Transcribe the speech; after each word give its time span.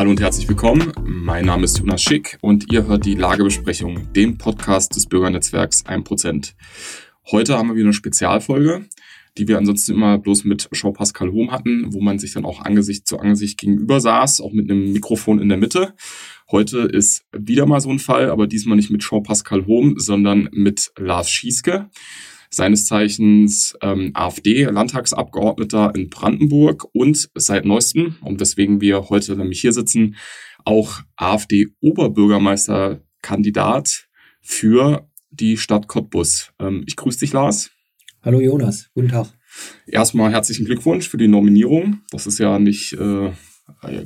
Hallo 0.00 0.12
und 0.12 0.20
herzlich 0.22 0.48
willkommen. 0.48 0.94
Mein 1.04 1.44
Name 1.44 1.64
ist 1.64 1.78
Jonas 1.78 2.02
Schick 2.02 2.38
und 2.40 2.72
ihr 2.72 2.86
hört 2.86 3.04
die 3.04 3.16
Lagebesprechung, 3.16 4.10
den 4.14 4.38
Podcast 4.38 4.96
des 4.96 5.04
Bürgernetzwerks 5.04 5.84
1%. 5.84 6.54
Heute 7.30 7.58
haben 7.58 7.68
wir 7.68 7.74
wieder 7.74 7.84
eine 7.84 7.92
Spezialfolge, 7.92 8.86
die 9.36 9.46
wir 9.46 9.58
ansonsten 9.58 9.92
immer 9.92 10.16
bloß 10.16 10.44
mit 10.44 10.70
Jean-Pascal 10.72 11.30
Hohm 11.32 11.52
hatten, 11.52 11.92
wo 11.92 12.00
man 12.00 12.18
sich 12.18 12.32
dann 12.32 12.46
auch 12.46 12.62
Angesicht 12.62 13.06
zu 13.06 13.18
Angesicht 13.18 13.60
gegenüber 13.60 14.00
saß, 14.00 14.40
auch 14.40 14.52
mit 14.52 14.70
einem 14.70 14.90
Mikrofon 14.90 15.38
in 15.38 15.50
der 15.50 15.58
Mitte. 15.58 15.92
Heute 16.50 16.78
ist 16.78 17.26
wieder 17.36 17.66
mal 17.66 17.82
so 17.82 17.90
ein 17.90 17.98
Fall, 17.98 18.30
aber 18.30 18.46
diesmal 18.46 18.76
nicht 18.76 18.88
mit 18.88 19.02
Jean-Pascal 19.02 19.66
Hohm, 19.66 19.96
sondern 19.98 20.48
mit 20.50 20.92
Lars 20.96 21.30
Schieske 21.30 21.90
seines 22.50 22.84
Zeichens 22.84 23.76
ähm, 23.80 24.10
AfD-Landtagsabgeordneter 24.14 25.94
in 25.94 26.10
Brandenburg 26.10 26.88
und 26.92 27.30
seit 27.34 27.64
neuestem, 27.64 28.16
und 28.22 28.40
weswegen 28.40 28.80
wir 28.80 29.08
heute 29.08 29.36
nämlich 29.36 29.60
hier 29.60 29.72
sitzen, 29.72 30.16
auch 30.64 31.02
AfD-Oberbürgermeisterkandidat 31.16 34.08
für 34.42 35.08
die 35.30 35.56
Stadt 35.56 35.86
Cottbus. 35.86 36.50
Ähm, 36.58 36.82
ich 36.86 36.96
grüße 36.96 37.20
dich, 37.20 37.32
Lars. 37.32 37.70
Hallo 38.22 38.40
Jonas, 38.40 38.90
guten 38.94 39.08
Tag. 39.08 39.28
Erstmal 39.86 40.32
herzlichen 40.32 40.66
Glückwunsch 40.66 41.08
für 41.08 41.18
die 41.18 41.28
Nominierung. 41.28 42.00
Das 42.10 42.26
ist 42.26 42.38
ja 42.38 42.58
nicht 42.58 42.94
äh, 42.94 43.30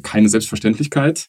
keine 0.03 0.29
Selbstverständlichkeit. 0.29 1.29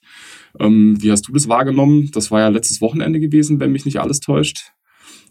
Ähm, 0.60 1.02
wie 1.02 1.12
hast 1.12 1.26
du 1.28 1.32
das 1.32 1.48
wahrgenommen? 1.48 2.12
Das 2.12 2.30
war 2.30 2.42
ja 2.42 2.50
letztes 2.50 2.82
Wochenende 2.82 3.22
gewesen, 3.22 3.62
wenn 3.62 3.72
mich 3.72 3.86
nicht 3.86 4.00
alles 4.00 4.20
täuscht 4.20 4.75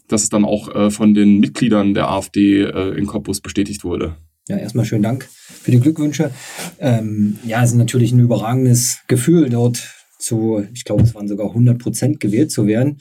dass 0.07 0.23
es 0.23 0.29
dann 0.29 0.45
auch 0.45 0.73
äh, 0.73 0.91
von 0.91 1.13
den 1.13 1.39
Mitgliedern 1.39 1.93
der 1.93 2.09
AfD 2.09 2.61
äh, 2.61 2.97
in 2.97 3.07
Cottbus 3.07 3.41
bestätigt 3.41 3.83
wurde. 3.83 4.17
Ja, 4.47 4.57
erstmal 4.57 4.85
schönen 4.85 5.03
Dank 5.03 5.27
für 5.31 5.71
die 5.71 5.79
Glückwünsche. 5.79 6.31
Ähm, 6.79 7.39
ja, 7.45 7.63
es 7.63 7.71
ist 7.71 7.77
natürlich 7.77 8.11
ein 8.11 8.19
überragendes 8.19 8.99
Gefühl, 9.07 9.49
dort 9.49 9.95
zu, 10.19 10.63
ich 10.73 10.85
glaube, 10.85 11.03
es 11.03 11.15
waren 11.15 11.27
sogar 11.27 11.47
100 11.47 11.79
Prozent 11.79 12.19
gewählt 12.19 12.51
zu 12.51 12.67
werden. 12.67 12.99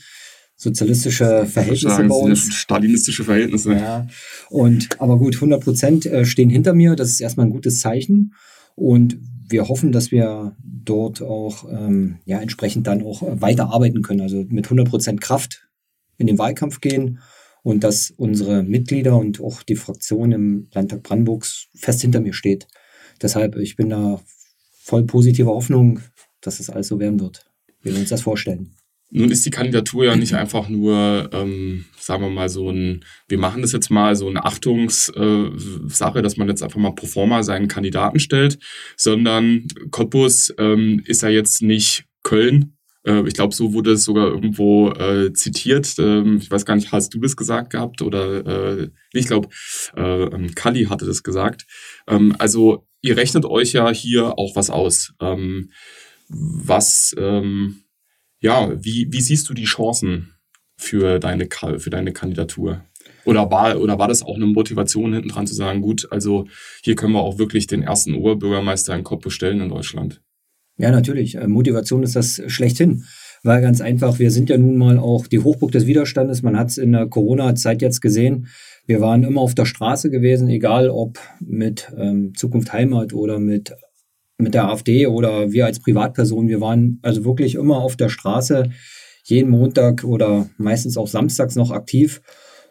Sozialistische 0.57 1.47
Verhältnisse 1.47 1.89
sagen, 1.89 2.09
bei 2.09 2.15
uns. 2.15 2.55
Stalinistische 2.55 3.25
Verhältnisse. 3.25 3.75
Ja, 3.75 4.07
und, 4.49 5.01
aber 5.01 5.19
gut, 5.19 5.35
100 5.35 5.63
Prozent 5.63 6.07
äh, 6.07 6.25
stehen 6.25 6.49
hinter 6.49 6.73
mir. 6.73 6.97
Das 6.97 7.11
ist 7.11 7.21
erstmal 7.21 7.47
ein 7.47 7.53
gutes 7.53 7.81
Zeichen. 7.81 8.35
Und 8.75 9.19
wir 9.49 9.69
hoffen, 9.69 9.93
dass 9.93 10.11
wir 10.11 10.57
dort 10.63 11.21
auch 11.21 11.69
ähm, 11.71 12.17
ja, 12.25 12.41
entsprechend 12.41 12.87
dann 12.87 13.03
auch 13.03 13.23
weiter 13.41 13.71
arbeiten 13.71 14.03
können. 14.03 14.23
Also 14.23 14.45
mit 14.49 14.67
100 14.67 14.89
Prozent 14.89 15.21
Kraft 15.21 15.69
in 16.19 16.27
den 16.27 16.39
Wahlkampf 16.39 16.81
gehen 16.81 17.21
und 17.63 17.83
dass 17.83 18.11
unsere 18.11 18.63
Mitglieder 18.63 19.17
und 19.17 19.41
auch 19.41 19.63
die 19.63 19.77
Fraktion 19.77 20.33
im 20.33 20.69
Landtag 20.73 21.03
Brandenburgs 21.03 21.69
fest 21.75 22.03
hinter 22.03 22.21
mir 22.21 22.35
steht. 22.35 22.69
Deshalb, 23.23 23.57
ich 23.57 23.77
bin 23.77 23.89
da 23.89 24.21
voll 24.73 25.05
positiver 25.05 25.51
Hoffnung, 25.51 26.01
dass 26.41 26.61
es 26.61 26.71
alles 26.71 26.89
so 26.89 27.01
werden 27.01 27.21
wird, 27.21 27.51
wie 27.83 27.93
wir 27.93 27.99
uns 27.99 28.11
das 28.11 28.23
vorstellen. 28.23 28.77
Nun 29.11 29.31
ist 29.31 29.47
die 29.47 29.51
Kandidatur 29.51 30.05
ja 30.05 30.17
nicht 30.17 30.35
einfach 30.35 30.69
nur, 30.69 31.31
ähm, 31.33 31.85
sagen 31.99 32.25
wir 32.25 32.31
mal, 32.31 32.49
so 32.49 32.71
ein, 32.71 33.05
wir 33.29 33.39
machen 33.39 33.63
das 33.63 33.73
jetzt 33.73 33.89
mal, 33.89 34.17
so 34.17 34.29
eine 34.29 34.45
Achtungssache, 34.45 36.19
äh, 36.19 36.23
dass 36.23 36.37
man 36.37 36.49
jetzt 36.49 36.63
einfach 36.63 36.81
mal 36.81 36.95
pro 36.95 37.07
forma 37.07 37.45
seinen 37.45 37.69
Kandidaten 37.69 38.19
stellt, 38.19 38.59
sondern 38.97 39.69
Cottbus 39.91 40.53
ähm, 40.59 41.01
ist 41.07 41.23
ja 41.23 41.29
jetzt 41.29 41.63
nicht 41.63 42.07
Köln, 42.25 42.77
ich 43.05 43.35
glaube, 43.35 43.55
so 43.55 43.75
wurde 43.75 43.93
es 43.93 44.05
sogar 44.05 44.29
irgendwo 44.29 44.91
äh, 44.91 45.33
zitiert. 45.33 45.95
Ähm, 45.99 46.39
ich 46.41 46.51
weiß 46.51 46.65
gar 46.65 46.75
nicht, 46.75 46.91
hast 46.91 47.13
du 47.13 47.21
das 47.21 47.37
gesagt 47.37 47.71
gehabt 47.71 48.01
oder 48.01 48.47
äh, 48.47 48.91
ich 49.13 49.27
glaube, 49.27 49.49
äh, 49.97 50.25
ähm, 50.25 50.55
Kali 50.55 50.87
hatte 50.87 51.05
das 51.05 51.23
gesagt. 51.23 51.67
Ähm, 52.09 52.35
also 52.39 52.87
ihr 53.03 53.17
rechnet 53.17 53.45
euch 53.45 53.73
ja 53.73 53.91
hier 53.91 54.39
auch 54.39 54.57
was 54.57 54.71
aus. 54.71 55.13
Ähm, 55.21 55.71
was, 56.29 57.15
ähm, 57.19 57.85
ja, 58.41 58.73
wie, 58.83 59.09
wie 59.11 59.21
siehst 59.21 59.49
du 59.51 59.55
die 59.55 59.65
Chancen 59.65 60.35
für 60.77 61.19
deine, 61.19 61.49
für 61.79 61.91
deine 61.91 62.13
Kandidatur? 62.13 62.85
Oder 63.27 63.51
war, 63.51 63.79
oder 63.79 63.99
war 63.99 64.09
das 64.09 64.23
auch 64.23 64.37
eine 64.37 64.47
Motivation 64.47 65.13
hinten 65.13 65.29
dran 65.29 65.47
zu 65.47 65.55
sagen, 65.55 65.83
gut, 65.83 66.09
also 66.11 66.47
hier 66.83 66.95
können 66.95 67.13
wir 67.13 67.21
auch 67.21 67.39
wirklich 67.39 67.67
den 67.67 67.83
ersten 67.83 68.15
Oberbürgermeister 68.15 68.95
in 68.95 69.05
Kopf 69.05 69.23
bestellen 69.23 69.61
in 69.61 69.69
Deutschland? 69.69 70.24
Ja, 70.77 70.91
natürlich. 70.91 71.37
Äh, 71.37 71.47
Motivation 71.47 72.03
ist 72.03 72.17
das 72.17 72.43
schlechthin. 72.47 73.05
Weil 73.45 73.61
ganz 73.61 73.83
einfach, 73.83 74.19
wir 74.19 74.31
sind 74.31 74.49
ja 74.49 74.57
nun 74.57 74.79
mal 74.79 74.99
auch 74.99 75.27
die 75.27 75.39
Hochburg 75.39 75.71
des 75.71 75.87
Widerstandes. 75.87 76.43
Man 76.43 76.59
hat 76.59 76.71
es 76.71 76.79
in 76.79 76.93
der 76.93 77.07
Corona-Zeit 77.07 77.83
jetzt 77.83 78.01
gesehen. 78.01 78.47
Wir 78.87 79.03
waren 79.03 79.23
immer 79.23 79.43
auf 79.43 79.55
der 79.55 79.67
Straße 79.67 80.11
gewesen, 80.11 80.49
egal 80.49 80.89
ob 80.89 81.19
mit 81.41 81.93
ähm, 81.97 82.33
Zukunft 82.35 82.73
Heimat 82.73 83.13
oder 83.13 83.39
mit, 83.39 83.75
mit 84.39 84.55
der 84.55 84.71
AfD 84.71 85.07
oder 85.07 85.53
wir 85.53 85.67
als 85.67 85.79
Privatperson. 85.79 86.49
Wir 86.49 86.63
waren 86.63 87.01
also 87.03 87.27
wirklich 87.27 87.57
immer 87.57 87.83
auf 87.83 87.97
der 87.97 88.09
Straße, 88.09 88.71
jeden 89.25 89.51
Montag 89.51 90.05
oder 90.05 90.49
meistens 90.57 90.97
auch 90.97 91.09
samstags 91.09 91.55
noch 91.55 91.71
aktiv. 91.71 92.23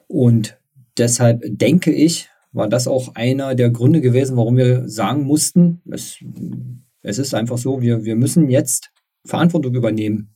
Und 0.08 0.58
deshalb 0.98 1.44
denke 1.46 1.92
ich, 1.92 2.30
war 2.52 2.68
das 2.68 2.88
auch 2.88 3.14
einer 3.14 3.54
der 3.54 3.70
Gründe 3.70 4.02
gewesen, 4.02 4.38
warum 4.38 4.58
wir 4.58 4.88
sagen 4.90 5.24
mussten, 5.24 5.82
es 5.92 6.18
es 7.04 7.20
ist 7.20 7.34
einfach 7.34 7.58
so, 7.58 7.82
wir, 7.82 8.04
wir 8.04 8.16
müssen 8.16 8.50
jetzt 8.50 8.92
Verantwortung 9.26 9.76
übernehmen, 9.76 10.36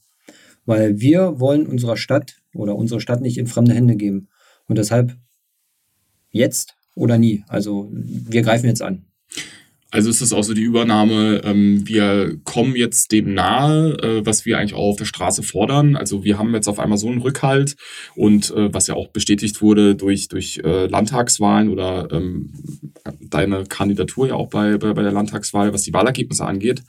weil 0.66 1.00
wir 1.00 1.40
wollen 1.40 1.66
unserer 1.66 1.98
Stadt 1.98 2.42
oder 2.54 2.76
unsere 2.76 3.02
Stadt 3.02 3.22
nicht 3.22 3.38
in 3.38 3.48
fremde 3.48 3.74
Hände 3.74 3.96
geben. 3.96 4.28
Und 4.68 4.78
deshalb 4.78 5.18
jetzt 6.30 6.76
oder 6.94 7.18
nie. 7.18 7.44
Also 7.48 7.90
wir 7.92 8.42
greifen 8.42 8.68
jetzt 8.68 8.82
an. 8.82 9.06
Also 9.90 10.10
ist 10.10 10.22
das 10.22 10.34
auch 10.34 10.44
so 10.44 10.54
die 10.54 10.64
Übernahme, 10.64 11.42
ähm, 11.46 11.88
wir 11.88 12.38
kommen 12.44 12.76
jetzt 12.76 13.14
dem 13.14 13.34
nahe, 13.34 13.94
äh, 14.04 14.26
was 14.26 14.46
wir 14.46 14.58
eigentlich 14.58 14.74
auch 14.74 14.90
auf 14.90 14.98
der 14.98 15.06
Straße 15.06 15.44
fordern. 15.44 15.96
Also 15.96 16.26
wir 16.26 16.38
haben 16.38 16.54
jetzt 16.54 16.68
auf 16.68 16.80
einmal 16.80 16.98
so 16.98 17.08
einen 17.08 17.22
Rückhalt 17.22 17.78
und 18.16 18.52
äh, 18.52 18.74
was 18.74 18.88
ja 18.88 18.96
auch 18.96 19.08
bestätigt 19.08 19.62
wurde 19.62 19.96
durch, 19.96 20.28
durch 20.28 20.60
äh, 20.64 20.88
Landtagswahlen 20.88 21.70
oder 21.70 22.10
ähm, 22.12 22.54
deine 23.22 23.64
Kandidatur 23.64 24.28
ja 24.28 24.34
auch 24.34 24.50
bei, 24.50 24.78
bei, 24.78 24.94
bei 24.94 25.04
der 25.04 25.14
Landtagswahl, 25.14 25.72
was 25.72 25.84
die 25.84 25.94
Wahlergebnisse 25.94 26.46
angeht. 26.46 26.84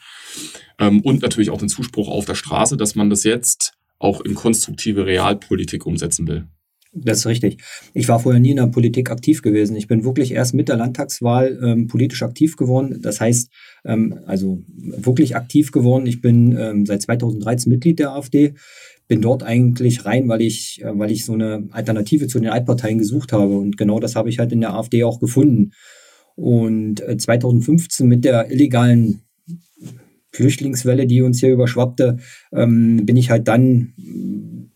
Ähm, 0.80 1.00
und 1.02 1.22
natürlich 1.22 1.50
auch 1.50 1.58
den 1.58 1.68
Zuspruch 1.68 2.08
auf 2.08 2.24
der 2.24 2.34
Straße, 2.34 2.76
dass 2.76 2.96
man 2.96 3.10
das 3.10 3.22
jetzt 3.22 3.74
auch 4.00 4.20
in 4.22 4.34
konstruktive 4.34 5.06
Realpolitik 5.06 5.86
umsetzen 5.86 6.26
will. 6.26 6.48
Das 6.92 7.18
ist 7.18 7.26
richtig. 7.26 7.62
Ich 7.92 8.08
war 8.08 8.18
vorher 8.18 8.40
nie 8.40 8.50
in 8.50 8.56
der 8.56 8.66
Politik 8.66 9.10
aktiv 9.10 9.42
gewesen. 9.42 9.76
Ich 9.76 9.88
bin 9.88 10.04
wirklich 10.04 10.32
erst 10.32 10.54
mit 10.54 10.68
der 10.68 10.76
Landtagswahl 10.76 11.58
ähm, 11.62 11.86
politisch 11.86 12.22
aktiv 12.22 12.56
geworden. 12.56 13.00
Das 13.02 13.20
heißt, 13.20 13.50
ähm, 13.84 14.20
also 14.26 14.62
wirklich 14.76 15.36
aktiv 15.36 15.70
geworden. 15.70 16.06
Ich 16.06 16.20
bin 16.20 16.56
ähm, 16.58 16.86
seit 16.86 17.02
2013 17.02 17.70
Mitglied 17.70 17.98
der 17.98 18.12
AfD, 18.12 18.54
bin 19.06 19.20
dort 19.20 19.42
eigentlich 19.42 20.06
rein, 20.06 20.28
weil 20.28 20.40
ich, 20.40 20.80
äh, 20.82 20.98
weil 20.98 21.10
ich 21.10 21.24
so 21.24 21.34
eine 21.34 21.68
Alternative 21.72 22.26
zu 22.26 22.38
den 22.38 22.48
Altparteien 22.48 22.98
gesucht 22.98 23.32
habe. 23.32 23.54
Und 23.56 23.76
genau 23.76 24.00
das 24.00 24.16
habe 24.16 24.30
ich 24.30 24.38
halt 24.38 24.52
in 24.52 24.60
der 24.60 24.74
AfD 24.74 25.04
auch 25.04 25.20
gefunden. 25.20 25.72
Und 26.36 27.00
äh, 27.06 27.16
2015 27.16 28.06
mit 28.06 28.24
der 28.24 28.50
illegalen 28.50 29.22
Flüchtlingswelle, 30.32 31.06
die 31.06 31.22
uns 31.22 31.40
hier 31.40 31.52
überschwappte, 31.52 32.18
ähm, 32.52 33.04
bin 33.04 33.16
ich 33.16 33.30
halt 33.30 33.48
dann 33.48 33.92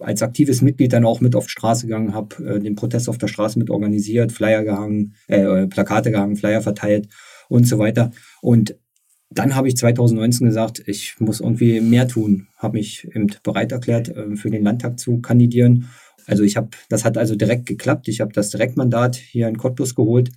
als 0.02 0.22
aktives 0.22 0.62
Mitglied 0.62 0.92
dann 0.92 1.04
auch 1.04 1.20
mit 1.20 1.34
auf 1.34 1.46
die 1.46 1.52
Straße 1.52 1.86
gegangen, 1.86 2.14
habe 2.14 2.44
äh, 2.44 2.60
den 2.60 2.74
Protest 2.74 3.08
auf 3.08 3.18
der 3.18 3.28
Straße 3.28 3.58
mit 3.58 3.70
organisiert, 3.70 4.32
Flyer 4.32 4.64
gehangen, 4.64 5.14
äh, 5.28 5.66
Plakate 5.66 6.10
gehangen, 6.10 6.36
Flyer 6.36 6.62
verteilt 6.62 7.08
und 7.48 7.66
so 7.66 7.78
weiter. 7.78 8.12
Und 8.40 8.76
dann 9.30 9.54
habe 9.54 9.68
ich 9.68 9.76
2019 9.76 10.46
gesagt, 10.46 10.82
ich 10.86 11.16
muss 11.18 11.40
irgendwie 11.40 11.80
mehr 11.80 12.06
tun, 12.08 12.48
habe 12.58 12.78
mich 12.78 13.08
eben 13.14 13.28
bereit 13.42 13.72
erklärt, 13.72 14.08
äh, 14.08 14.36
für 14.36 14.50
den 14.50 14.64
Landtag 14.64 14.98
zu 14.98 15.20
kandidieren. 15.20 15.88
Also 16.26 16.44
ich 16.44 16.56
habe, 16.56 16.68
das 16.88 17.04
hat 17.04 17.18
also 17.18 17.34
direkt 17.34 17.66
geklappt. 17.66 18.08
Ich 18.08 18.20
habe 18.20 18.32
das 18.32 18.50
Direktmandat 18.50 19.16
hier 19.16 19.48
in 19.48 19.58
Cottbus 19.58 19.94
geholt 19.94 20.30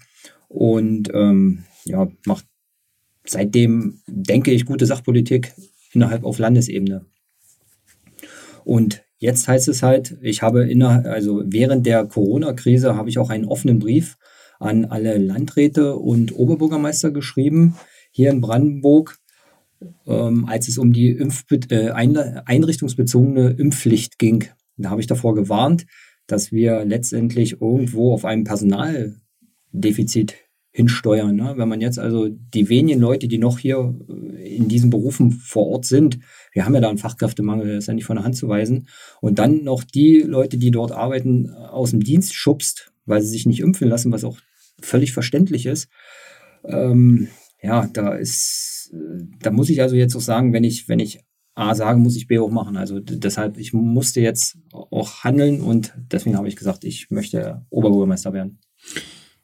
und 0.48 1.12
ähm, 1.14 1.66
ja, 1.86 2.08
macht 2.26 2.46
seitdem, 3.26 4.02
denke 4.08 4.52
ich, 4.52 4.66
gute 4.66 4.86
Sachpolitik 4.86 5.54
innerhalb 5.92 6.24
auf 6.24 6.40
Landesebene. 6.40 7.06
Und 8.64 9.05
Jetzt 9.26 9.48
heißt 9.48 9.68
es 9.70 9.82
halt, 9.82 10.20
ich 10.22 10.44
habe 10.44 10.70
inner, 10.70 11.04
also 11.08 11.42
während 11.44 11.88
der 11.88 12.06
Corona-Krise 12.06 12.96
habe 12.96 13.10
ich 13.10 13.18
auch 13.18 13.32
einen 13.32 13.46
offenen 13.46 13.80
Brief 13.80 14.20
an 14.60 14.86
alle 14.86 15.18
Landräte 15.18 15.96
und 15.96 16.38
Oberbürgermeister 16.38 17.10
geschrieben 17.10 17.74
hier 18.12 18.30
in 18.30 18.40
Brandenburg, 18.40 19.18
ähm, 20.06 20.46
als 20.46 20.68
es 20.68 20.78
um 20.78 20.94
die 20.94 21.10
Impf 21.10 21.44
äh, 21.72 21.90
einrichtungsbezogene 21.90 23.50
Impfpflicht 23.58 24.20
ging. 24.20 24.44
Da 24.78 24.92
habe 24.92 25.02
ich 25.02 25.08
davor 25.08 25.34
gewarnt, 25.34 25.88
dass 26.28 26.52
wir 26.52 26.86
letztendlich 26.86 27.60
irgendwo 27.60 28.14
auf 28.14 28.26
einem 28.26 28.44
Personaldefizit 28.44 30.36
hinsteuern. 30.76 31.34
Ne? 31.38 31.54
Wenn 31.56 31.70
man 31.70 31.80
jetzt 31.80 31.98
also 32.00 32.28
die 32.28 32.68
wenigen 32.68 33.00
Leute, 33.00 33.30
die 33.30 33.38
noch 33.38 33.60
hier 33.60 33.96
äh, 34.10 34.58
in 34.58 34.68
diesen 34.68 34.90
Berufen 34.90 35.32
vor 35.32 35.68
Ort 35.68 35.86
sind, 35.86 36.20
wir 36.52 36.66
haben 36.66 36.76
ja 36.76 36.82
da 36.82 36.90
einen 36.90 36.98
Fachkräftemangel, 36.98 37.68
das 37.68 37.86
ist 37.86 37.88
ja 37.88 37.94
nicht 37.94 38.04
von 38.04 38.18
der 38.18 38.26
Hand 38.26 38.36
zu 38.36 38.50
weisen, 38.50 38.90
und 39.22 39.40
dann 39.40 39.64
noch 39.64 39.86
die 39.86 40.18
Leute, 40.18 40.58
die 40.58 40.72
dort 40.72 40.92
arbeiten, 40.92 41.50
aus 41.50 41.92
dem 41.92 42.02
Dienst 42.02 42.36
schubst, 42.36 42.92
weil 43.06 43.22
sie 43.22 43.30
sich 43.30 43.46
nicht 43.46 43.62
impfen 43.62 43.88
lassen, 43.88 44.12
was 44.12 44.26
auch 44.26 44.38
völlig 44.82 45.14
verständlich 45.14 45.66
ist. 45.66 45.88
Ähm, 46.66 47.30
ja, 47.62 47.88
da 47.94 48.14
ist, 48.14 48.94
da 49.40 49.52
muss 49.52 49.70
ich 49.70 49.82
also 49.82 49.96
jetzt 49.96 50.14
auch 50.14 50.22
sagen, 50.22 50.52
wenn 50.52 50.66
ich, 50.66 50.90
wenn 50.90 51.00
ich 51.00 51.22
A 51.54 51.74
sage, 51.74 52.00
muss 52.00 52.18
ich 52.18 52.28
B 52.28 52.38
auch 52.38 52.52
machen. 52.52 52.76
Also 52.76 53.00
deshalb, 53.00 53.58
ich 53.58 53.72
musste 53.72 54.20
jetzt 54.20 54.58
auch 54.74 55.24
handeln 55.24 55.62
und 55.62 55.94
deswegen 56.12 56.36
habe 56.36 56.50
ich 56.50 56.58
gesagt, 56.58 56.84
ich 56.84 57.10
möchte 57.12 57.66
Oberbürgermeister 57.70 58.34
werden. 58.34 58.60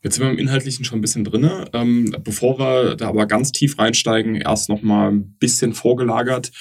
Jetzt 0.04 0.16
sind 0.16 0.26
wir 0.26 0.32
im 0.32 0.40
Inhaltlichen 0.40 0.84
schon 0.84 0.98
ein 0.98 1.02
bisschen 1.02 1.24
drin. 1.24 1.48
Ähm, 1.74 2.16
bevor 2.24 2.58
wir 2.58 2.96
da 2.96 3.10
aber 3.10 3.28
ganz 3.28 3.52
tief 3.52 3.78
reinsteigen, 3.78 4.36
erst 4.36 4.68
nochmal 4.68 5.12
ein 5.12 5.36
bisschen 5.38 5.74
vorgelagert. 5.74 6.52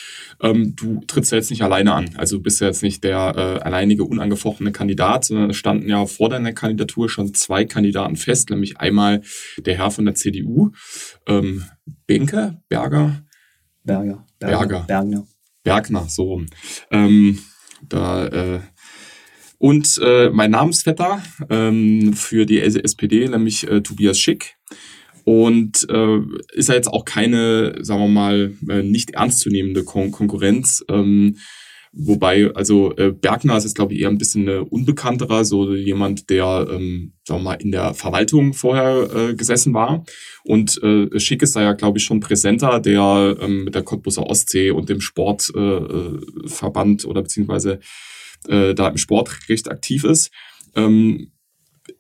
Ähm, 0.43 0.75
du 0.77 1.01
trittst 1.07 1.33
ja 1.33 1.39
jetzt 1.39 1.51
nicht 1.51 1.63
alleine 1.63 1.95
an. 1.95 2.11
Also 2.17 2.37
du 2.37 2.43
bist 2.43 2.61
ja 2.61 2.67
jetzt 2.67 2.83
nicht 2.83 3.03
der 3.03 3.35
äh, 3.37 3.61
alleinige, 3.65 4.05
unangefochtene 4.05 4.73
Kandidat, 4.73 5.25
sondern 5.25 5.51
es 5.51 5.57
standen 5.57 5.89
ja 5.89 6.05
vor 6.05 6.29
deiner 6.29 6.53
Kandidatur 6.53 7.09
schon 7.09 7.33
zwei 7.33 7.65
Kandidaten 7.65 8.17
fest, 8.17 8.51
nämlich 8.51 8.79
einmal 8.79 9.23
der 9.59 9.79
Herr 9.79 9.91
von 9.91 10.05
der 10.05 10.15
CDU, 10.15 10.73
ähm, 11.27 11.65
Benke, 12.07 12.61
Berger. 12.69 13.25
Berger. 13.85 14.27
Berger. 14.39 14.85
Berger. 14.87 15.27
Bergner, 15.63 16.07
so 16.09 16.25
rum. 16.25 16.47
Ähm, 16.91 17.39
da, 17.89 18.27
äh, 18.27 18.61
und 19.61 20.01
äh, 20.03 20.31
mein 20.31 20.53
Namensvetter 20.53 21.23
ähm, 21.51 22.15
für 22.15 22.47
die 22.47 22.61
SPD, 22.61 23.29
nämlich 23.29 23.69
äh, 23.69 23.83
Tobias 23.83 24.19
Schick. 24.19 24.57
Und 25.25 25.87
äh, 25.91 26.19
ist 26.55 26.71
ja 26.71 26.75
jetzt 26.75 26.89
auch 26.89 27.05
keine, 27.05 27.77
sagen 27.83 28.01
wir 28.01 28.09
mal, 28.09 28.55
äh, 28.71 28.83
nicht 28.83 29.11
ernstzunehmende 29.11 29.85
Kon 29.85 30.13
Konkurrenz. 30.13 30.83
Ähm, 30.89 31.37
Wobei, 31.93 32.53
also 32.55 32.95
äh, 32.97 33.11
Bergner 33.11 33.57
ist 33.57 33.65
jetzt, 33.65 33.75
glaube 33.75 33.95
ich, 33.95 34.01
eher 34.01 34.11
ein 34.11 34.19
bisschen 34.19 34.49
eine 34.49 34.65
unbekannterer, 34.65 35.45
so 35.45 35.75
jemand, 35.75 36.31
der, 36.31 36.69
ähm, 36.71 37.15
sagen 37.27 37.41
wir 37.41 37.51
mal, 37.51 37.55
in 37.55 37.73
der 37.73 37.95
Verwaltung 37.95 38.55
vorher 38.55 39.11
äh, 39.13 39.35
gesessen 39.35 39.75
war. 39.75 40.05
Und 40.45 40.81
äh, 40.85 41.19
Schick 41.19 41.43
ist 41.43 41.57
da 41.57 41.63
ja, 41.63 41.73
glaube 41.73 41.99
ich, 41.99 42.05
schon 42.05 42.21
präsenter, 42.21 42.79
der 42.79 43.37
ähm, 43.41 43.65
mit 43.65 43.75
der 43.75 43.83
Cottbuser 43.83 44.23
Ostsee 44.23 44.71
und 44.71 44.89
dem 44.89 45.01
Sportverband 45.01 47.05
äh, 47.05 47.07
oder 47.09 47.23
beziehungsweise 47.23 47.81
äh, 48.49 48.75
da 48.75 48.89
im 48.89 48.97
Sport 48.97 49.49
recht 49.49 49.71
aktiv 49.71 50.05
ist. 50.05 50.31
Ähm, 50.75 51.33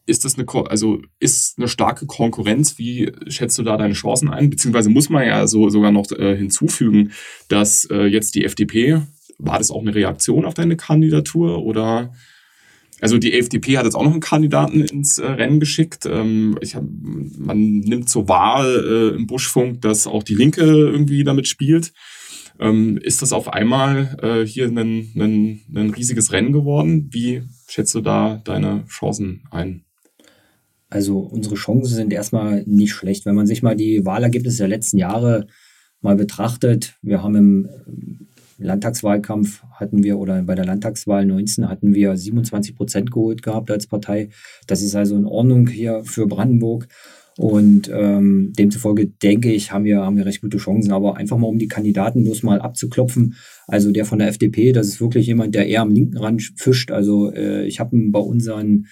ist 0.06 0.24
das 0.24 0.38
eine, 0.38 0.46
also 0.68 1.00
ist 1.18 1.58
eine 1.58 1.68
starke 1.68 2.06
Konkurrenz? 2.06 2.78
Wie 2.78 3.12
schätzt 3.28 3.58
du 3.58 3.62
da 3.62 3.76
deine 3.76 3.94
Chancen 3.94 4.28
ein? 4.28 4.50
Beziehungsweise 4.50 4.90
muss 4.90 5.08
man 5.08 5.26
ja 5.26 5.46
so 5.46 5.68
sogar 5.68 5.90
noch 5.90 6.10
äh, 6.12 6.36
hinzufügen, 6.36 7.12
dass 7.48 7.86
äh, 7.86 8.04
jetzt 8.04 8.34
die 8.34 8.44
FDP 8.44 9.02
war 9.38 9.58
das 9.58 9.70
auch 9.70 9.80
eine 9.80 9.94
Reaktion 9.94 10.44
auf 10.44 10.54
deine 10.54 10.76
Kandidatur 10.76 11.62
oder? 11.62 12.12
Also 13.00 13.16
die 13.16 13.32
FDP 13.32 13.78
hat 13.78 13.86
jetzt 13.86 13.94
auch 13.94 14.02
noch 14.02 14.12
einen 14.12 14.20
Kandidaten 14.20 14.82
ins 14.82 15.18
äh, 15.18 15.24
Rennen 15.24 15.58
geschickt. 15.58 16.04
Ähm, 16.04 16.58
ich 16.60 16.74
hab, 16.74 16.84
man 16.84 17.78
nimmt 17.78 18.10
zur 18.10 18.28
Wahl 18.28 19.12
äh, 19.12 19.16
im 19.16 19.26
Buschfunk, 19.26 19.80
dass 19.80 20.06
auch 20.06 20.22
die 20.22 20.34
Linke 20.34 20.62
irgendwie 20.62 21.24
damit 21.24 21.48
spielt. 21.48 21.92
Ähm, 22.60 22.98
ist 22.98 23.22
das 23.22 23.32
auf 23.32 23.52
einmal 23.52 24.18
äh, 24.22 24.46
hier 24.46 24.66
ein, 24.66 24.76
ein, 24.78 25.60
ein 25.74 25.90
riesiges 25.90 26.30
Rennen 26.32 26.52
geworden? 26.52 27.08
Wie 27.10 27.42
schätzt 27.68 27.94
du 27.94 28.02
da 28.02 28.40
deine 28.44 28.84
Chancen 28.86 29.44
ein? 29.50 29.84
Also 30.90 31.20
unsere 31.20 31.54
Chancen 31.54 31.94
sind 31.94 32.12
erstmal 32.12 32.64
nicht 32.66 32.92
schlecht. 32.92 33.24
Wenn 33.24 33.34
man 33.34 33.46
sich 33.46 33.62
mal 33.62 33.76
die 33.76 34.04
Wahlergebnisse 34.04 34.58
der 34.58 34.68
letzten 34.68 34.98
Jahre 34.98 35.46
mal 36.02 36.16
betrachtet, 36.16 36.98
wir 37.00 37.22
haben 37.22 37.36
im 37.36 37.68
Landtagswahlkampf 38.58 39.62
hatten 39.72 40.02
wir 40.02 40.18
oder 40.18 40.42
bei 40.42 40.54
der 40.54 40.66
Landtagswahl 40.66 41.24
19 41.24 41.68
hatten 41.68 41.94
wir 41.94 42.14
27 42.16 42.76
Prozent 42.76 43.10
geholt 43.10 43.42
gehabt 43.42 43.70
als 43.70 43.86
Partei. 43.86 44.28
Das 44.66 44.82
ist 44.82 44.94
also 44.94 45.16
in 45.16 45.24
Ordnung 45.24 45.66
hier 45.66 46.02
für 46.04 46.26
Brandenburg. 46.26 46.86
Und 47.38 47.90
ähm, 47.92 48.52
demzufolge 48.58 49.06
denke 49.06 49.52
ich, 49.52 49.72
haben 49.72 49.84
wir, 49.84 50.00
haben 50.00 50.16
wir 50.16 50.26
recht 50.26 50.42
gute 50.42 50.58
Chancen. 50.58 50.92
Aber 50.92 51.16
einfach 51.16 51.38
mal 51.38 51.46
um 51.46 51.58
die 51.58 51.68
Kandidaten 51.68 52.24
bloß 52.24 52.42
mal 52.42 52.60
abzuklopfen. 52.60 53.34
Also 53.66 53.92
der 53.92 54.04
von 54.04 54.18
der 54.18 54.28
FDP, 54.28 54.72
das 54.72 54.88
ist 54.88 55.00
wirklich 55.00 55.26
jemand, 55.26 55.54
der 55.54 55.66
eher 55.66 55.82
am 55.82 55.92
linken 55.92 56.18
Rand 56.18 56.52
fischt. 56.56 56.90
Also 56.90 57.32
äh, 57.32 57.66
ich 57.66 57.80
habe 57.80 57.96
bei 58.10 58.20
unseren 58.20 58.86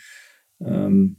ähm, 0.64 1.16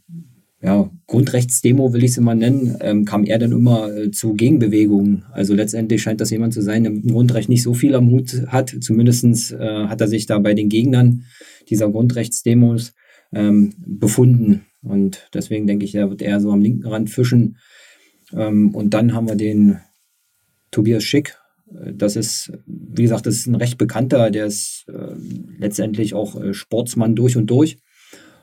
ja, 0.62 0.90
Grundrechtsdemo 1.08 1.94
will 1.94 2.04
ich 2.04 2.12
es 2.12 2.20
mal 2.20 2.36
nennen, 2.36 2.76
ähm, 2.82 3.06
kam 3.06 3.24
er 3.24 3.40
dann 3.40 3.54
immer 3.54 3.96
äh, 3.96 4.12
zu 4.12 4.34
Gegenbewegungen. 4.34 5.24
Also 5.32 5.54
letztendlich 5.54 6.02
scheint 6.02 6.20
das 6.20 6.32
jemand 6.32 6.54
zu 6.54 6.62
sein, 6.62 6.84
der 6.84 6.92
mit 6.92 7.06
dem 7.06 7.12
Grundrecht 7.12 7.48
nicht 7.48 7.64
so 7.64 7.74
viel 7.74 7.96
am 7.96 8.10
Mut 8.10 8.46
hat. 8.48 8.76
Zumindest 8.82 9.54
äh, 9.54 9.86
hat 9.86 10.02
er 10.02 10.08
sich 10.08 10.26
da 10.26 10.38
bei 10.40 10.54
den 10.54 10.68
Gegnern 10.68 11.24
dieser 11.70 11.90
Grundrechtsdemos 11.90 12.94
ähm, 13.34 13.74
befunden. 13.86 14.66
Und 14.82 15.30
deswegen 15.34 15.68
denke 15.68 15.86
ich, 15.86 15.96
er 15.96 16.10
wird 16.10 16.22
eher 16.22 16.40
so 16.40 16.52
am 16.52 16.62
linken 16.62 16.88
Rand 16.88 17.10
fischen. 17.10 17.58
Ähm, 18.34 18.74
und 18.74 18.94
dann 18.94 19.14
haben 19.14 19.28
wir 19.28 19.36
den 19.36 19.80
Tobias 20.72 21.04
Schick. 21.04 21.38
Äh, 21.74 21.94
das 21.94 22.16
ist, 22.16 22.52
wie 22.66 23.04
gesagt, 23.04 23.26
das 23.26 23.36
ist 23.36 23.48
ein 23.48 23.56
recht 23.56 23.78
bekannter, 23.78 24.32
der 24.32 24.46
ist 24.46 24.86
äh, 24.88 25.16
letztendlich 25.58 26.14
auch 26.14 26.42
äh, 26.42 26.54
Sportsmann 26.54 27.16
durch 27.16 27.38
und 27.38 27.48
durch. 27.48 27.78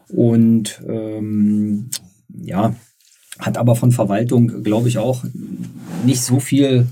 Und 0.08 0.82
ähm, 0.86 1.90
ja, 2.28 2.76
hat 3.38 3.58
aber 3.58 3.74
von 3.74 3.92
Verwaltung, 3.92 4.62
glaube 4.62 4.88
ich, 4.88 4.98
auch 4.98 5.24
nicht 6.04 6.22
so 6.22 6.40
viel 6.40 6.86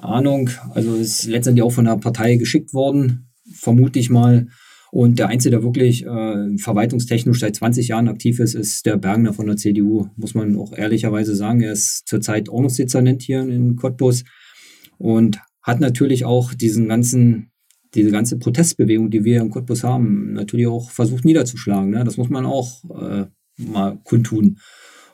Ahnung. 0.00 0.50
Also 0.74 0.94
ist 0.94 1.26
letztendlich 1.26 1.62
auch 1.62 1.72
von 1.72 1.84
der 1.84 1.96
Partei 1.96 2.36
geschickt 2.36 2.72
worden, 2.72 3.30
vermute 3.52 3.98
ich 3.98 4.10
mal. 4.10 4.48
Und 4.92 5.18
der 5.18 5.28
Einzige, 5.28 5.52
der 5.52 5.62
wirklich 5.62 6.04
äh, 6.04 6.58
verwaltungstechnisch 6.58 7.38
seit 7.38 7.56
20 7.56 7.88
Jahren 7.88 8.08
aktiv 8.08 8.40
ist, 8.40 8.54
ist 8.54 8.86
der 8.86 8.96
Bergner 8.96 9.32
von 9.32 9.46
der 9.46 9.56
CDU, 9.56 10.08
muss 10.16 10.34
man 10.34 10.56
auch 10.56 10.72
ehrlicherweise 10.76 11.36
sagen. 11.36 11.60
Er 11.60 11.72
ist 11.72 12.08
zurzeit 12.08 12.48
Ordnungsdezernent 12.48 13.22
hier 13.22 13.40
in 13.42 13.76
Cottbus 13.76 14.24
und 14.98 15.38
hat 15.62 15.80
natürlich 15.80 16.24
auch 16.24 16.54
diesen 16.54 16.88
ganzen 16.88 17.50
diese 17.94 18.10
ganze 18.10 18.38
Protestbewegung, 18.38 19.10
die 19.10 19.24
wir 19.24 19.40
in 19.40 19.50
Cottbus 19.50 19.82
haben, 19.82 20.32
natürlich 20.32 20.66
auch 20.66 20.90
versucht 20.90 21.24
niederzuschlagen. 21.24 21.90
Ne? 21.90 22.04
Das 22.04 22.16
muss 22.16 22.28
man 22.28 22.46
auch 22.46 22.84
äh, 22.84 23.26
mal 23.56 23.98
kundtun. 24.04 24.58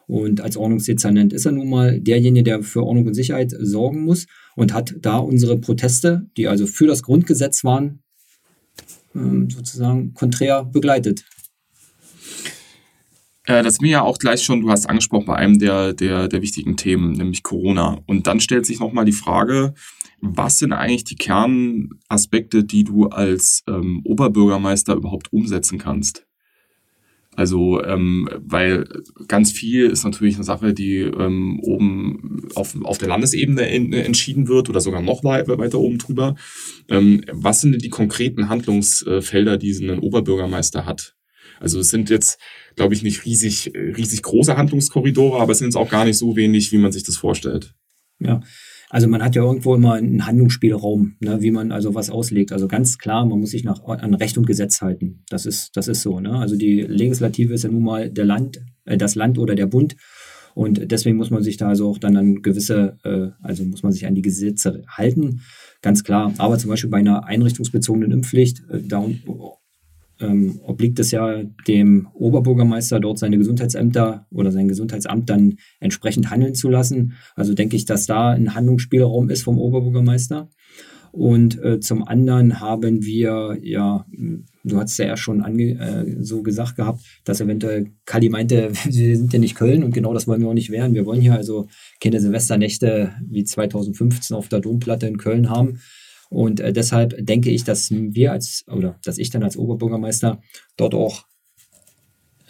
Und 0.06 0.40
als 0.40 0.56
Ordnungsdezernent 0.56 1.32
ist 1.32 1.46
er 1.46 1.52
nun 1.52 1.68
mal 1.68 2.00
derjenige, 2.00 2.44
der 2.44 2.62
für 2.62 2.84
Ordnung 2.84 3.06
und 3.06 3.14
Sicherheit 3.14 3.52
sorgen 3.58 4.02
muss 4.02 4.26
und 4.54 4.72
hat 4.72 4.94
da 5.00 5.16
unsere 5.18 5.58
Proteste, 5.58 6.26
die 6.36 6.46
also 6.46 6.66
für 6.66 6.86
das 6.86 7.02
Grundgesetz 7.02 7.64
waren, 7.64 8.02
sozusagen 9.48 10.14
konträr 10.14 10.64
begleitet. 10.64 11.24
Äh, 13.44 13.62
das 13.62 13.80
mir 13.80 13.90
ja 13.90 14.02
auch 14.02 14.18
gleich 14.18 14.42
schon, 14.42 14.60
du 14.60 14.70
hast 14.70 14.86
angesprochen, 14.86 15.26
bei 15.26 15.36
einem 15.36 15.58
der, 15.58 15.92
der, 15.92 16.28
der 16.28 16.42
wichtigen 16.42 16.76
Themen, 16.76 17.12
nämlich 17.12 17.42
Corona. 17.42 18.00
Und 18.06 18.26
dann 18.26 18.40
stellt 18.40 18.66
sich 18.66 18.80
nochmal 18.80 19.04
die 19.04 19.12
Frage, 19.12 19.74
was 20.20 20.58
sind 20.58 20.72
eigentlich 20.72 21.04
die 21.04 21.16
Kernaspekte, 21.16 22.64
die 22.64 22.84
du 22.84 23.06
als 23.06 23.62
ähm, 23.68 24.02
Oberbürgermeister 24.04 24.94
überhaupt 24.94 25.32
umsetzen 25.32 25.78
kannst? 25.78 26.25
Also, 27.36 27.84
ähm, 27.84 28.30
weil 28.40 28.88
ganz 29.28 29.52
viel 29.52 29.90
ist 29.90 30.04
natürlich 30.04 30.36
eine 30.36 30.44
Sache, 30.44 30.72
die 30.72 31.00
ähm, 31.00 31.60
oben 31.60 32.48
auf, 32.54 32.74
auf 32.82 32.96
der 32.96 33.08
Landesebene 33.08 33.68
in, 33.68 33.92
entschieden 33.92 34.48
wird 34.48 34.70
oder 34.70 34.80
sogar 34.80 35.02
noch 35.02 35.22
weiter, 35.22 35.78
oben 35.78 35.98
drüber. 35.98 36.34
Ähm, 36.88 37.22
was 37.30 37.60
sind 37.60 37.72
denn 37.72 37.80
die 37.80 37.90
konkreten 37.90 38.48
Handlungsfelder, 38.48 39.58
die 39.58 39.72
ein 39.72 39.98
Oberbürgermeister 39.98 40.86
hat? 40.86 41.14
Also 41.60 41.78
es 41.78 41.90
sind 41.90 42.08
jetzt, 42.08 42.40
glaube 42.74 42.94
ich, 42.94 43.02
nicht 43.02 43.26
riesig, 43.26 43.70
riesig 43.74 44.22
große 44.22 44.56
Handlungskorridore, 44.56 45.38
aber 45.38 45.52
es 45.52 45.58
sind 45.58 45.68
jetzt 45.68 45.76
auch 45.76 45.90
gar 45.90 46.06
nicht 46.06 46.16
so 46.16 46.36
wenig, 46.36 46.72
wie 46.72 46.78
man 46.78 46.92
sich 46.92 47.04
das 47.04 47.18
vorstellt. 47.18 47.74
Ja, 48.18 48.40
also 48.96 49.08
man 49.08 49.22
hat 49.22 49.36
ja 49.36 49.42
irgendwo 49.42 49.74
immer 49.74 49.92
einen 49.92 50.24
Handlungsspielraum, 50.24 51.16
ne, 51.20 51.42
wie 51.42 51.50
man 51.50 51.70
also 51.70 51.94
was 51.94 52.08
auslegt. 52.08 52.50
Also 52.50 52.66
ganz 52.66 52.96
klar, 52.96 53.26
man 53.26 53.38
muss 53.38 53.50
sich 53.50 53.62
nach, 53.62 53.84
an 53.84 54.14
Recht 54.14 54.38
und 54.38 54.46
Gesetz 54.46 54.80
halten. 54.80 55.22
Das 55.28 55.44
ist, 55.44 55.76
das 55.76 55.86
ist 55.86 56.00
so. 56.00 56.18
Ne? 56.18 56.32
Also 56.32 56.56
die 56.56 56.80
Legislative 56.80 57.52
ist 57.52 57.64
ja 57.64 57.70
nun 57.70 57.82
mal 57.82 58.08
der 58.08 58.24
Land, 58.24 58.64
äh, 58.86 58.96
das 58.96 59.14
Land 59.14 59.38
oder 59.38 59.54
der 59.54 59.66
Bund. 59.66 59.96
Und 60.54 60.90
deswegen 60.90 61.18
muss 61.18 61.28
man 61.28 61.42
sich 61.42 61.58
da 61.58 61.68
also 61.68 61.90
auch 61.90 61.98
dann 61.98 62.16
an 62.16 62.40
gewisse, 62.40 62.96
äh, 63.04 63.32
also 63.46 63.66
muss 63.66 63.82
man 63.82 63.92
sich 63.92 64.06
an 64.06 64.14
die 64.14 64.22
Gesetze 64.22 64.82
halten, 64.88 65.42
ganz 65.82 66.02
klar. 66.02 66.32
Aber 66.38 66.56
zum 66.56 66.70
Beispiel 66.70 66.88
bei 66.88 66.96
einer 66.96 67.26
einrichtungsbezogenen 67.26 68.12
Impfpflicht, 68.12 68.62
äh, 68.70 68.80
da 68.82 69.04
ähm, 70.20 70.60
obliegt 70.62 70.98
es 70.98 71.10
ja 71.10 71.42
dem 71.66 72.08
Oberbürgermeister, 72.14 73.00
dort 73.00 73.18
seine 73.18 73.38
Gesundheitsämter 73.38 74.26
oder 74.30 74.52
sein 74.52 74.68
Gesundheitsamt 74.68 75.28
dann 75.28 75.56
entsprechend 75.80 76.30
handeln 76.30 76.54
zu 76.54 76.68
lassen. 76.68 77.14
Also 77.34 77.54
denke 77.54 77.76
ich, 77.76 77.84
dass 77.84 78.06
da 78.06 78.30
ein 78.30 78.54
Handlungsspielraum 78.54 79.30
ist 79.30 79.42
vom 79.42 79.58
Oberbürgermeister. 79.58 80.48
Und 81.16 81.62
äh, 81.64 81.80
zum 81.80 82.06
anderen 82.06 82.60
haben 82.60 83.02
wir, 83.02 83.56
ja, 83.62 84.04
du 84.64 84.76
hast 84.76 84.98
ja 84.98 85.06
erst 85.06 85.22
schon 85.22 85.40
äh, 85.58 86.16
so 86.20 86.42
gesagt 86.42 86.76
gehabt, 86.76 87.00
dass 87.24 87.40
eventuell 87.40 87.92
Kali 88.04 88.28
meinte, 88.28 88.70
wir 88.84 89.16
sind 89.16 89.32
ja 89.32 89.38
nicht 89.38 89.54
Köln 89.54 89.82
und 89.82 89.94
genau 89.94 90.12
das 90.12 90.28
wollen 90.28 90.42
wir 90.42 90.48
auch 90.48 90.54
nicht 90.54 90.70
werden. 90.70 90.94
Wir 90.94 91.06
wollen 91.06 91.22
hier 91.22 91.34
also 91.34 91.68
keine 92.02 92.20
Silvesternächte 92.20 93.12
wie 93.26 93.44
2015 93.44 94.36
auf 94.36 94.48
der 94.48 94.60
Domplatte 94.60 95.06
in 95.06 95.16
Köln 95.16 95.48
haben. 95.48 95.80
Und 96.28 96.60
äh, 96.60 96.72
deshalb 96.72 97.14
denke 97.24 97.50
ich, 97.50 97.64
dass 97.64 97.90
wir 97.90 98.32
als, 98.32 98.64
oder 98.68 98.98
dass 99.04 99.18
ich 99.18 99.30
dann 99.30 99.42
als 99.42 99.56
Oberbürgermeister 99.56 100.40
dort 100.76 100.94
auch 100.94 101.24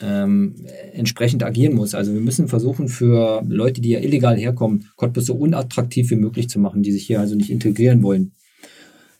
ähm, 0.00 0.66
entsprechend 0.92 1.42
agieren 1.42 1.74
muss. 1.74 1.94
Also 1.94 2.12
wir 2.12 2.20
müssen 2.20 2.48
versuchen, 2.48 2.88
für 2.88 3.42
Leute, 3.48 3.80
die 3.80 3.90
ja 3.90 4.00
illegal 4.00 4.36
herkommen, 4.36 4.88
Cottbus 4.96 5.26
so 5.26 5.34
unattraktiv 5.34 6.10
wie 6.10 6.16
möglich 6.16 6.48
zu 6.48 6.58
machen, 6.58 6.82
die 6.82 6.92
sich 6.92 7.06
hier 7.06 7.20
also 7.20 7.34
nicht 7.34 7.50
integrieren 7.50 8.02
wollen. 8.02 8.32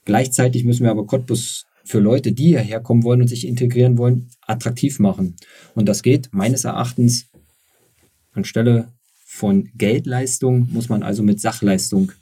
Gleichzeitig 0.04 0.64
müssen 0.64 0.84
wir 0.84 0.90
aber 0.90 1.06
Cottbus 1.06 1.66
für 1.84 2.00
Leute, 2.00 2.32
die 2.32 2.48
hierher 2.48 2.80
kommen 2.80 3.04
wollen 3.04 3.22
und 3.22 3.28
sich 3.28 3.46
integrieren 3.46 3.96
wollen, 3.96 4.28
attraktiv 4.42 4.98
machen. 4.98 5.36
Und 5.74 5.88
das 5.88 6.02
geht 6.02 6.28
meines 6.32 6.64
Erachtens 6.64 7.26
anstelle 8.32 8.88
von 9.36 9.68
Geldleistung 9.74 10.68
muss 10.72 10.88
man 10.88 11.02
also 11.02 11.22
mit 11.22 11.40
Sachleistung 11.40 12.12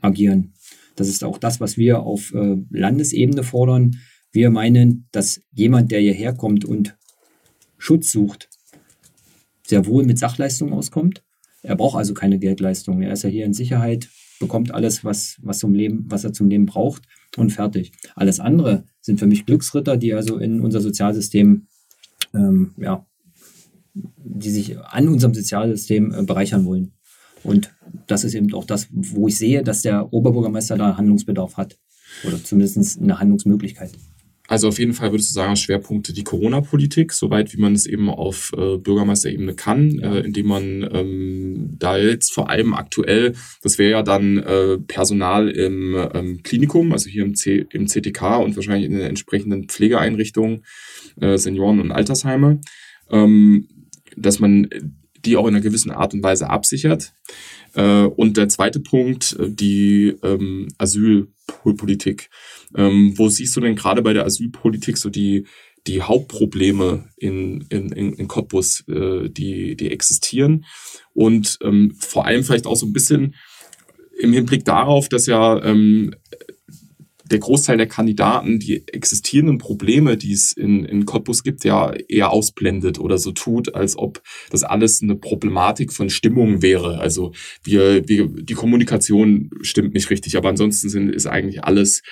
agieren. 0.00 0.53
Das 0.96 1.08
ist 1.08 1.24
auch 1.24 1.38
das, 1.38 1.60
was 1.60 1.76
wir 1.76 2.00
auf 2.00 2.32
äh, 2.34 2.56
Landesebene 2.70 3.42
fordern. 3.42 3.96
Wir 4.32 4.50
meinen, 4.50 5.08
dass 5.12 5.40
jemand, 5.52 5.92
der 5.92 6.00
hierher 6.00 6.34
kommt 6.34 6.64
und 6.64 6.96
Schutz 7.78 8.12
sucht, 8.12 8.48
sehr 9.66 9.86
wohl 9.86 10.04
mit 10.04 10.18
Sachleistung 10.18 10.72
auskommt. 10.72 11.22
Er 11.62 11.76
braucht 11.76 11.96
also 11.96 12.14
keine 12.14 12.38
Geldleistung. 12.38 13.02
Er 13.02 13.12
ist 13.12 13.24
ja 13.24 13.30
hier 13.30 13.44
in 13.44 13.54
Sicherheit, 13.54 14.08
bekommt 14.40 14.72
alles, 14.72 15.04
was, 15.04 15.38
was, 15.42 15.58
zum 15.58 15.74
Leben, 15.74 16.04
was 16.08 16.24
er 16.24 16.32
zum 16.32 16.48
Leben 16.48 16.66
braucht 16.66 17.04
und 17.36 17.50
fertig. 17.50 17.92
Alles 18.14 18.40
andere 18.40 18.84
sind 19.00 19.18
für 19.18 19.26
mich 19.26 19.46
Glücksritter, 19.46 19.96
die 19.96 20.14
also 20.14 20.38
in 20.38 20.60
unser 20.60 20.80
Sozialsystem, 20.80 21.66
ähm, 22.34 22.74
ja, 22.76 23.06
die 23.94 24.50
sich 24.50 24.78
an 24.78 25.08
unserem 25.08 25.34
Sozialsystem 25.34 26.12
äh, 26.12 26.22
bereichern 26.22 26.64
wollen. 26.64 26.93
Und 27.44 27.72
das 28.06 28.24
ist 28.24 28.34
eben 28.34 28.52
auch 28.54 28.64
das, 28.64 28.88
wo 28.90 29.28
ich 29.28 29.38
sehe, 29.38 29.62
dass 29.62 29.82
der 29.82 30.12
Oberbürgermeister 30.12 30.76
da 30.76 30.96
Handlungsbedarf 30.96 31.56
hat. 31.56 31.78
Oder 32.26 32.42
zumindest 32.42 33.00
eine 33.00 33.18
Handlungsmöglichkeit. 33.18 33.92
Also 34.46 34.68
auf 34.68 34.78
jeden 34.78 34.92
Fall 34.92 35.10
würdest 35.10 35.30
du 35.30 35.34
sagen, 35.34 35.56
Schwerpunkte 35.56 36.12
die 36.12 36.22
Corona-Politik, 36.22 37.14
soweit 37.14 37.54
wie 37.54 37.60
man 37.60 37.74
es 37.74 37.86
eben 37.86 38.10
auf 38.10 38.52
äh, 38.54 38.76
Bürgermeisterebene 38.76 39.54
kann, 39.54 39.90
ja. 39.90 40.16
äh, 40.16 40.20
indem 40.20 40.46
man 40.46 40.88
ähm, 40.92 41.76
da 41.78 41.96
jetzt 41.96 42.32
vor 42.32 42.50
allem 42.50 42.74
aktuell, 42.74 43.32
das 43.62 43.78
wäre 43.78 43.92
ja 43.92 44.02
dann 44.02 44.36
äh, 44.36 44.78
Personal 44.78 45.48
im 45.48 45.96
ähm, 46.12 46.42
Klinikum, 46.42 46.92
also 46.92 47.08
hier 47.08 47.24
im, 47.24 47.34
C 47.34 47.66
im 47.70 47.86
CTK 47.86 48.40
und 48.40 48.54
wahrscheinlich 48.54 48.84
in 48.84 48.92
den 48.92 49.06
entsprechenden 49.06 49.66
Pflegeeinrichtungen, 49.68 50.64
äh, 51.20 51.38
Senioren- 51.38 51.80
und 51.80 51.90
Altersheime, 51.90 52.60
ähm, 53.10 53.66
dass 54.14 54.40
man 54.40 54.68
die 55.26 55.36
auch 55.36 55.46
in 55.46 55.54
einer 55.54 55.62
gewissen 55.62 55.90
Art 55.90 56.14
und 56.14 56.22
Weise 56.22 56.50
absichert. 56.50 57.12
Äh, 57.74 58.04
und 58.04 58.36
der 58.36 58.48
zweite 58.48 58.80
Punkt, 58.80 59.36
äh, 59.38 59.50
die 59.50 60.14
ähm, 60.22 60.68
Asylpolitik. 60.78 62.30
Ähm, 62.76 63.14
wo 63.16 63.28
siehst 63.28 63.54
du 63.56 63.60
denn 63.60 63.76
gerade 63.76 64.02
bei 64.02 64.12
der 64.12 64.24
Asylpolitik 64.24 64.96
so 64.96 65.10
die, 65.10 65.46
die 65.86 66.02
Hauptprobleme 66.02 67.08
in, 67.16 67.66
in, 67.68 67.90
in 67.90 68.28
Cottbus, 68.28 68.84
äh, 68.88 69.28
die, 69.28 69.76
die 69.76 69.90
existieren? 69.90 70.64
Und 71.12 71.58
ähm, 71.62 71.94
vor 71.98 72.26
allem 72.26 72.44
vielleicht 72.44 72.66
auch 72.66 72.76
so 72.76 72.86
ein 72.86 72.92
bisschen 72.92 73.34
im 74.18 74.32
Hinblick 74.32 74.64
darauf, 74.64 75.08
dass 75.08 75.26
ja 75.26 75.60
der 77.34 77.40
Großteil 77.40 77.76
der 77.76 77.88
Kandidaten 77.88 78.60
die 78.60 78.86
existierenden 78.86 79.58
Probleme, 79.58 80.16
die 80.16 80.32
es 80.32 80.52
in, 80.52 80.84
in 80.84 81.04
Cottbus 81.04 81.42
gibt, 81.42 81.64
ja 81.64 81.92
eher 81.92 82.30
ausblendet 82.30 83.00
oder 83.00 83.18
so 83.18 83.32
tut, 83.32 83.74
als 83.74 83.98
ob 83.98 84.22
das 84.50 84.62
alles 84.62 85.02
eine 85.02 85.16
Problematik 85.16 85.92
von 85.92 86.10
Stimmung 86.10 86.62
wäre. 86.62 87.00
Also 87.00 87.32
wir, 87.64 88.08
wir 88.08 88.28
die 88.28 88.54
Kommunikation 88.54 89.50
stimmt 89.62 89.94
nicht 89.94 90.10
richtig, 90.10 90.36
aber 90.36 90.48
ansonsten 90.48 90.88
sind, 90.88 91.08
ist 91.10 91.26
eigentlich 91.26 91.64
alles 91.64 92.02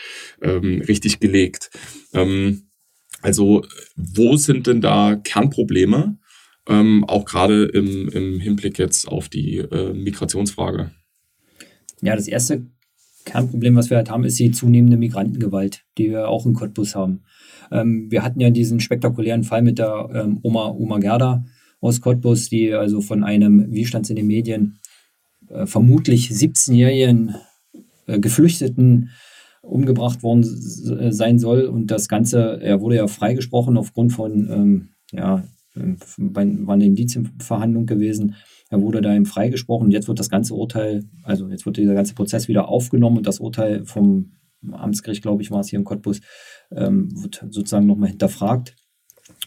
ähm, 0.42 0.82
richtig 0.88 1.20
gelegt. 1.20 1.70
Ähm, 2.12 2.64
also 3.20 3.64
wo 3.94 4.36
sind 4.36 4.66
denn 4.66 4.80
da 4.80 5.14
Kernprobleme, 5.14 6.18
ähm, 6.68 7.04
auch 7.04 7.26
gerade 7.26 7.66
im, 7.66 8.08
im 8.08 8.40
Hinblick 8.40 8.76
jetzt 8.80 9.06
auf 9.06 9.28
die 9.28 9.58
äh, 9.58 9.92
Migrationsfrage? 9.92 10.90
Ja, 12.00 12.16
das 12.16 12.26
erste 12.26 12.66
Kernproblem, 13.24 13.76
was 13.76 13.90
wir 13.90 13.96
halt 13.96 14.10
haben, 14.10 14.24
ist 14.24 14.38
die 14.38 14.50
zunehmende 14.50 14.96
Migrantengewalt, 14.96 15.84
die 15.98 16.10
wir 16.10 16.28
auch 16.28 16.46
in 16.46 16.54
Cottbus 16.54 16.94
haben. 16.94 17.22
Ähm, 17.70 18.10
wir 18.10 18.22
hatten 18.22 18.40
ja 18.40 18.50
diesen 18.50 18.80
spektakulären 18.80 19.44
Fall 19.44 19.62
mit 19.62 19.78
der 19.78 20.08
ähm, 20.14 20.40
Oma, 20.42 20.68
Oma 20.68 20.98
Gerda 20.98 21.44
aus 21.80 22.00
Cottbus, 22.00 22.48
die 22.48 22.72
also 22.72 23.00
von 23.00 23.24
einem, 23.24 23.72
wie 23.72 23.84
stand 23.84 24.06
es 24.06 24.10
in 24.10 24.16
den 24.16 24.26
Medien, 24.26 24.78
äh, 25.48 25.66
vermutlich 25.66 26.28
17-jährigen 26.28 27.34
äh, 28.06 28.18
Geflüchteten 28.18 29.10
umgebracht 29.62 30.22
worden 30.22 30.42
äh, 30.98 31.12
sein 31.12 31.38
soll. 31.38 31.62
Und 31.62 31.90
das 31.90 32.08
Ganze, 32.08 32.60
er 32.60 32.80
wurde 32.80 32.96
ja 32.96 33.06
freigesprochen 33.06 33.76
aufgrund 33.76 34.12
von, 34.12 34.50
ähm, 34.50 34.88
ja, 35.12 35.44
äh, 35.74 35.94
war 36.16 36.74
eine 36.74 36.86
Indizienverhandlung 36.86 37.86
gewesen. 37.86 38.34
Er 38.72 38.80
wurde 38.80 39.02
da 39.02 39.14
eben 39.14 39.26
freigesprochen 39.26 39.90
jetzt 39.90 40.08
wird 40.08 40.18
das 40.18 40.30
ganze 40.30 40.54
Urteil, 40.54 41.04
also 41.24 41.48
jetzt 41.48 41.66
wird 41.66 41.76
dieser 41.76 41.92
ganze 41.92 42.14
Prozess 42.14 42.48
wieder 42.48 42.68
aufgenommen 42.68 43.18
und 43.18 43.26
das 43.26 43.38
Urteil 43.38 43.84
vom 43.84 44.32
Amtsgericht, 44.70 45.20
glaube 45.20 45.42
ich, 45.42 45.50
war 45.50 45.60
es 45.60 45.68
hier 45.68 45.78
in 45.78 45.84
Cottbus, 45.84 46.20
ähm, 46.74 47.10
wird 47.22 47.44
sozusagen 47.50 47.86
nochmal 47.86 48.08
hinterfragt. 48.08 48.74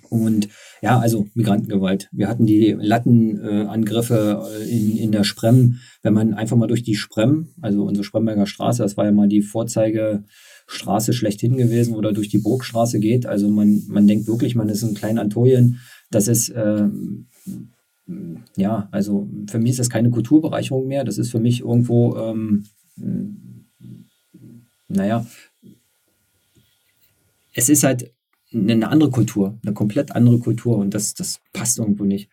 Und 0.09 0.49
ja, 0.83 0.99
also 0.99 1.25
Migrantengewalt. 1.33 2.07
Wir 2.11 2.27
hatten 2.27 2.45
die 2.45 2.75
Lattenangriffe 2.77 4.43
äh, 4.61 4.69
in, 4.69 4.95
in 4.95 5.11
der 5.11 5.23
Sprem. 5.23 5.79
Wenn 6.03 6.13
man 6.13 6.35
einfach 6.35 6.55
mal 6.55 6.67
durch 6.67 6.83
die 6.83 6.95
Sprem, 6.95 7.49
also 7.61 7.83
unsere 7.83 8.03
Spremberger 8.03 8.45
Straße, 8.45 8.83
das 8.83 8.95
war 8.95 9.05
ja 9.05 9.11
mal 9.11 9.27
die 9.27 9.41
Vorzeigestraße 9.41 11.13
schlechthin 11.13 11.57
gewesen, 11.57 11.95
oder 11.95 12.13
durch 12.13 12.29
die 12.29 12.37
Burgstraße 12.37 12.99
geht. 12.99 13.25
Also 13.25 13.49
man, 13.49 13.81
man 13.87 14.05
denkt 14.05 14.27
wirklich, 14.27 14.55
man 14.55 14.69
ist 14.69 14.83
in 14.83 14.93
Klein 14.93 15.17
Anatolien. 15.17 15.79
Das 16.11 16.27
ist 16.27 16.49
äh, 16.49 16.87
ja, 18.55 18.87
also 18.91 19.27
für 19.49 19.59
mich 19.59 19.71
ist 19.71 19.79
das 19.79 19.89
keine 19.89 20.11
Kulturbereicherung 20.11 20.87
mehr. 20.87 21.03
Das 21.03 21.17
ist 21.17 21.31
für 21.31 21.39
mich 21.39 21.61
irgendwo, 21.61 22.15
ähm, 22.17 22.65
naja, 24.87 25.25
es 27.53 27.69
ist 27.69 27.83
halt 27.83 28.11
eine 28.53 28.89
andere 28.89 29.09
Kultur, 29.09 29.57
eine 29.63 29.73
komplett 29.73 30.13
andere 30.13 30.39
Kultur 30.39 30.77
und 30.77 30.93
das, 30.93 31.13
das 31.13 31.41
passt 31.51 31.79
irgendwo 31.79 32.05
nicht. 32.05 32.29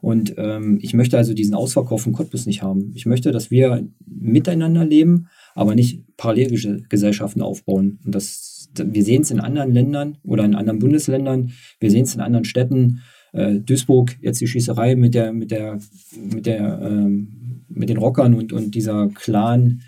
Und 0.00 0.34
ähm, 0.38 0.78
ich 0.80 0.94
möchte 0.94 1.18
also 1.18 1.34
diesen 1.34 1.54
Ausverkauf 1.54 2.02
von 2.02 2.12
Cottbus 2.12 2.46
nicht 2.46 2.62
haben. 2.62 2.92
Ich 2.94 3.04
möchte, 3.04 3.32
dass 3.32 3.50
wir 3.50 3.86
miteinander 4.06 4.84
leben, 4.84 5.28
aber 5.54 5.74
nicht 5.74 6.04
Parallelgesellschaften 6.16 7.42
aufbauen. 7.42 7.98
Und 8.04 8.14
das, 8.14 8.70
wir 8.74 9.04
sehen 9.04 9.22
es 9.22 9.30
in 9.30 9.40
anderen 9.40 9.72
Ländern 9.72 10.18
oder 10.22 10.44
in 10.44 10.54
anderen 10.54 10.78
Bundesländern, 10.78 11.52
wir 11.80 11.90
sehen 11.90 12.04
es 12.04 12.14
in 12.14 12.20
anderen 12.20 12.44
Städten 12.44 13.02
äh, 13.32 13.54
Duisburg 13.54 14.16
jetzt 14.20 14.40
die 14.40 14.46
Schießerei 14.46 14.96
mit 14.96 15.14
der, 15.14 15.32
mit 15.32 15.50
der, 15.50 15.78
mit 16.14 16.46
der, 16.46 16.80
ähm, 16.82 17.64
mit 17.68 17.88
den 17.88 17.98
Rockern 17.98 18.34
und, 18.34 18.52
und 18.52 18.74
dieser 18.74 19.08
Clan, 19.08 19.82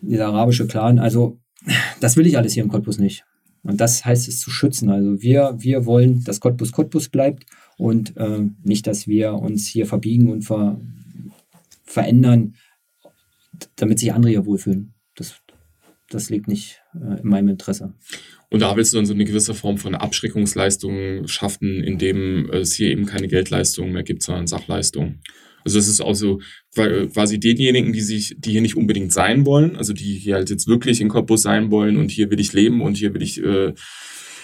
dieser 0.00 0.28
arabische 0.28 0.66
Clan. 0.66 0.98
Also, 0.98 1.38
das 2.00 2.16
will 2.16 2.26
ich 2.26 2.38
alles 2.38 2.52
hier 2.52 2.62
im 2.62 2.70
Cottbus 2.70 2.98
nicht. 2.98 3.24
Und 3.62 3.80
das 3.80 4.04
heißt 4.04 4.28
es 4.28 4.40
zu 4.40 4.50
schützen. 4.50 4.88
Also 4.88 5.20
wir, 5.20 5.56
wir 5.58 5.84
wollen, 5.84 6.22
dass 6.24 6.40
Cottbus 6.40 6.72
Cottbus 6.72 7.08
bleibt 7.08 7.44
und 7.76 8.16
äh, 8.16 8.46
nicht, 8.62 8.86
dass 8.86 9.06
wir 9.06 9.34
uns 9.34 9.66
hier 9.66 9.86
verbiegen 9.86 10.30
und 10.30 10.42
ver, 10.42 10.80
verändern, 11.84 12.54
damit 13.76 13.98
sich 13.98 14.12
andere 14.12 14.30
hier 14.30 14.46
wohlfühlen. 14.46 14.94
Das, 15.16 15.40
das 16.08 16.30
liegt 16.30 16.48
nicht 16.48 16.80
äh, 16.94 17.20
in 17.20 17.28
meinem 17.28 17.48
Interesse. 17.48 17.94
Und 18.50 18.60
da 18.60 18.76
willst 18.76 18.92
du 18.92 18.96
dann 18.96 19.06
so 19.06 19.14
eine 19.14 19.24
gewisse 19.24 19.54
Form 19.54 19.76
von 19.76 19.94
Abschreckungsleistung 19.94 21.26
schaffen, 21.28 21.82
indem 21.82 22.48
es 22.50 22.72
hier 22.72 22.90
eben 22.90 23.04
keine 23.04 23.28
Geldleistung 23.28 23.92
mehr 23.92 24.02
gibt, 24.02 24.22
sondern 24.22 24.46
Sachleistung. 24.46 25.20
Also 25.64 25.78
das 25.78 25.88
ist 25.88 26.00
auch 26.00 26.14
so 26.14 26.40
quasi 26.74 27.38
denjenigen, 27.38 27.92
die 27.92 28.00
sich, 28.00 28.36
die 28.38 28.52
hier 28.52 28.62
nicht 28.62 28.76
unbedingt 28.76 29.12
sein 29.12 29.44
wollen, 29.44 29.76
also 29.76 29.92
die 29.92 30.14
hier 30.14 30.36
halt 30.36 30.48
jetzt 30.48 30.66
wirklich 30.66 31.00
in 31.00 31.08
Cottbus 31.08 31.42
sein 31.42 31.70
wollen 31.70 31.98
und 31.98 32.10
hier 32.10 32.30
will 32.30 32.40
ich 32.40 32.52
leben 32.54 32.80
und 32.80 32.96
hier 32.96 33.12
will 33.12 33.22
ich 33.22 33.42
äh, 33.42 33.74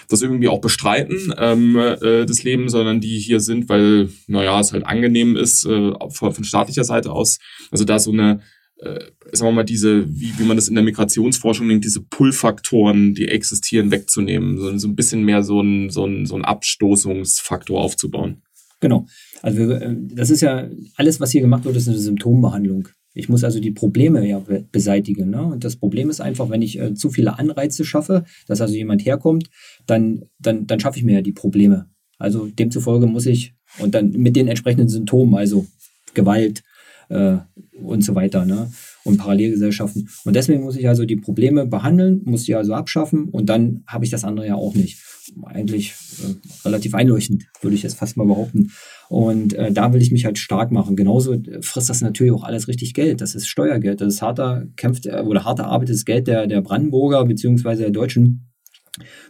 das 0.09 0.21
irgendwie 0.21 0.49
auch 0.49 0.61
bestreiten, 0.61 1.33
ähm, 1.39 1.77
äh, 1.77 2.27
das 2.27 2.43
Leben, 2.43 2.69
sondern 2.69 3.01
die 3.01 3.19
hier 3.19 3.41
sind, 3.41 3.69
weil, 3.69 4.11
naja, 4.27 4.61
es 4.61 4.73
halt 4.73 4.85
angenehm 4.87 5.37
ist, 5.37 5.65
äh, 5.65 5.93
von 6.11 6.45
staatlicher 6.45 6.85
Seite 6.85 7.11
aus. 7.11 7.39
Also 7.71 7.85
da 7.85 7.99
so 7.99 8.13
eine 8.13 8.41
äh, 8.79 9.01
sagen 9.33 9.51
wir 9.51 9.53
mal, 9.53 9.65
diese, 9.65 10.07
wie, 10.09 10.39
wie 10.39 10.45
man 10.45 10.57
das 10.57 10.69
in 10.69 10.75
der 10.75 10.85
Migrationsforschung 10.85 11.67
nennt, 11.67 11.85
diese 11.85 12.01
Pull-Faktoren, 12.03 13.15
die 13.15 13.29
existieren, 13.29 13.91
wegzunehmen, 13.91 14.59
sondern 14.59 14.79
so 14.79 14.89
ein 14.89 14.97
bisschen 14.97 15.23
mehr 15.25 15.43
so 15.43 15.61
ein, 15.61 15.91
so 15.91 16.07
ein, 16.07 16.27
so 16.27 16.35
ein 16.35 16.45
Abstoßungsfaktor 16.45 17.81
aufzubauen. 17.81 18.43
Genau. 18.81 19.07
Also 19.43 19.59
wir, 19.59 19.81
äh, 19.81 19.97
das 20.15 20.31
ist 20.31 20.43
ja, 20.43 20.69
alles, 20.97 21.21
was 21.21 21.31
hier 21.31 21.41
gemacht 21.41 21.65
wird, 21.65 21.77
ist 21.77 21.89
eine 21.89 21.99
Symptombehandlung. 21.99 22.89
Ich 23.15 23.29
muss 23.29 23.45
also 23.45 23.61
die 23.61 23.71
Probleme 23.71 24.27
ja 24.29 24.43
beseitigen. 24.73 25.31
Ne? 25.31 25.43
Und 25.43 25.65
das 25.65 25.77
Problem 25.77 26.11
ist 26.11 26.21
einfach, 26.21 26.51
wenn 26.51 26.63
ich 26.63 26.81
äh, 26.81 26.95
zu 26.95 27.11
viele 27.11 27.39
Anreize 27.39 27.85
schaffe, 27.85 28.25
dass 28.49 28.61
also 28.61 28.75
jemand 28.75 29.05
herkommt, 29.05 29.49
dann, 29.87 30.25
dann, 30.41 30.67
dann 30.67 30.81
schaffe 30.81 30.99
ich 30.99 31.05
mir 31.05 31.15
ja 31.15 31.23
die 31.23 31.33
Probleme. 31.33 31.89
Also 32.19 32.47
demzufolge 32.47 33.07
muss 33.07 33.27
ich, 33.27 33.55
und 33.79 33.95
dann 33.95 34.11
mit 34.11 34.35
den 34.35 34.49
entsprechenden 34.49 34.89
Symptomen, 34.89 35.35
also 35.35 35.67
Gewalt, 36.15 36.63
äh, 37.09 37.37
und 37.83 38.05
so 38.05 38.15
weiter. 38.15 38.45
Ne? 38.45 38.69
und 39.05 39.19
Parallelgesellschaften. 39.19 40.09
Und 40.25 40.35
deswegen 40.35 40.63
muss 40.63 40.77
ich 40.77 40.89
also 40.89 41.05
die 41.05 41.17
Probleme 41.17 41.67
behandeln, 41.67 42.23
muss 42.25 42.45
die 42.45 42.55
also 42.55 42.75
abschaffen 42.75 43.29
und 43.29 43.49
dann 43.49 43.85
habe 43.87 44.05
ich 44.05 44.11
das 44.11 44.25
andere 44.25 44.47
ja 44.47 44.55
auch 44.55 44.75
nicht. 44.75 44.99
Eigentlich 45.45 45.95
äh, 46.23 46.67
relativ 46.67 46.95
einleuchtend, 46.95 47.45
würde 47.63 47.77
ich 47.77 47.83
jetzt 47.83 47.97
fast 47.97 48.17
mal 48.17 48.27
behaupten. 48.27 48.73
Und 49.09 49.55
äh, 49.55 49.73
da 49.73 49.93
will 49.93 50.03
ich 50.03 50.11
mich 50.11 50.25
halt 50.25 50.39
stark 50.39 50.71
machen. 50.71 50.97
Genauso 50.97 51.41
frisst 51.61 51.89
das 51.89 52.03
natürlich 52.03 52.33
auch 52.33 52.45
alles 52.45 52.69
richtig 52.69 52.93
Geld. 52.93 53.21
Das 53.21 53.35
ist 53.35 53.47
Steuergeld. 53.47 54.01
Das 54.01 54.15
ist 54.15 54.23
harter, 54.23 54.67
kämpft 54.77 55.07
äh, 55.07 55.23
oder 55.25 55.45
hart 55.45 55.61
erarbeitetes 55.61 56.05
Geld 56.05 56.27
der, 56.27 56.47
der 56.47 56.61
Brandenburger 56.61 57.25
beziehungsweise 57.25 57.83
der 57.83 57.91
Deutschen. 57.91 58.51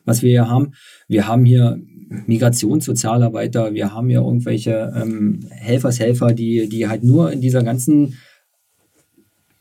Was 0.04 0.22
wir 0.22 0.30
hier 0.30 0.48
haben, 0.48 0.72
wir 1.08 1.26
haben 1.26 1.44
hier 1.44 1.80
Migrationssozialarbeiter, 2.08 3.75
wir 3.75 3.94
haben 3.94 4.11
ja 4.11 4.20
irgendwelche 4.20 4.92
ähm, 4.96 5.40
Helfershelfer, 5.50 6.32
die, 6.32 6.68
die 6.68 6.88
halt 6.88 7.02
nur 7.02 7.32
in 7.32 7.40
dieser 7.40 7.62
ganzen 7.62 8.14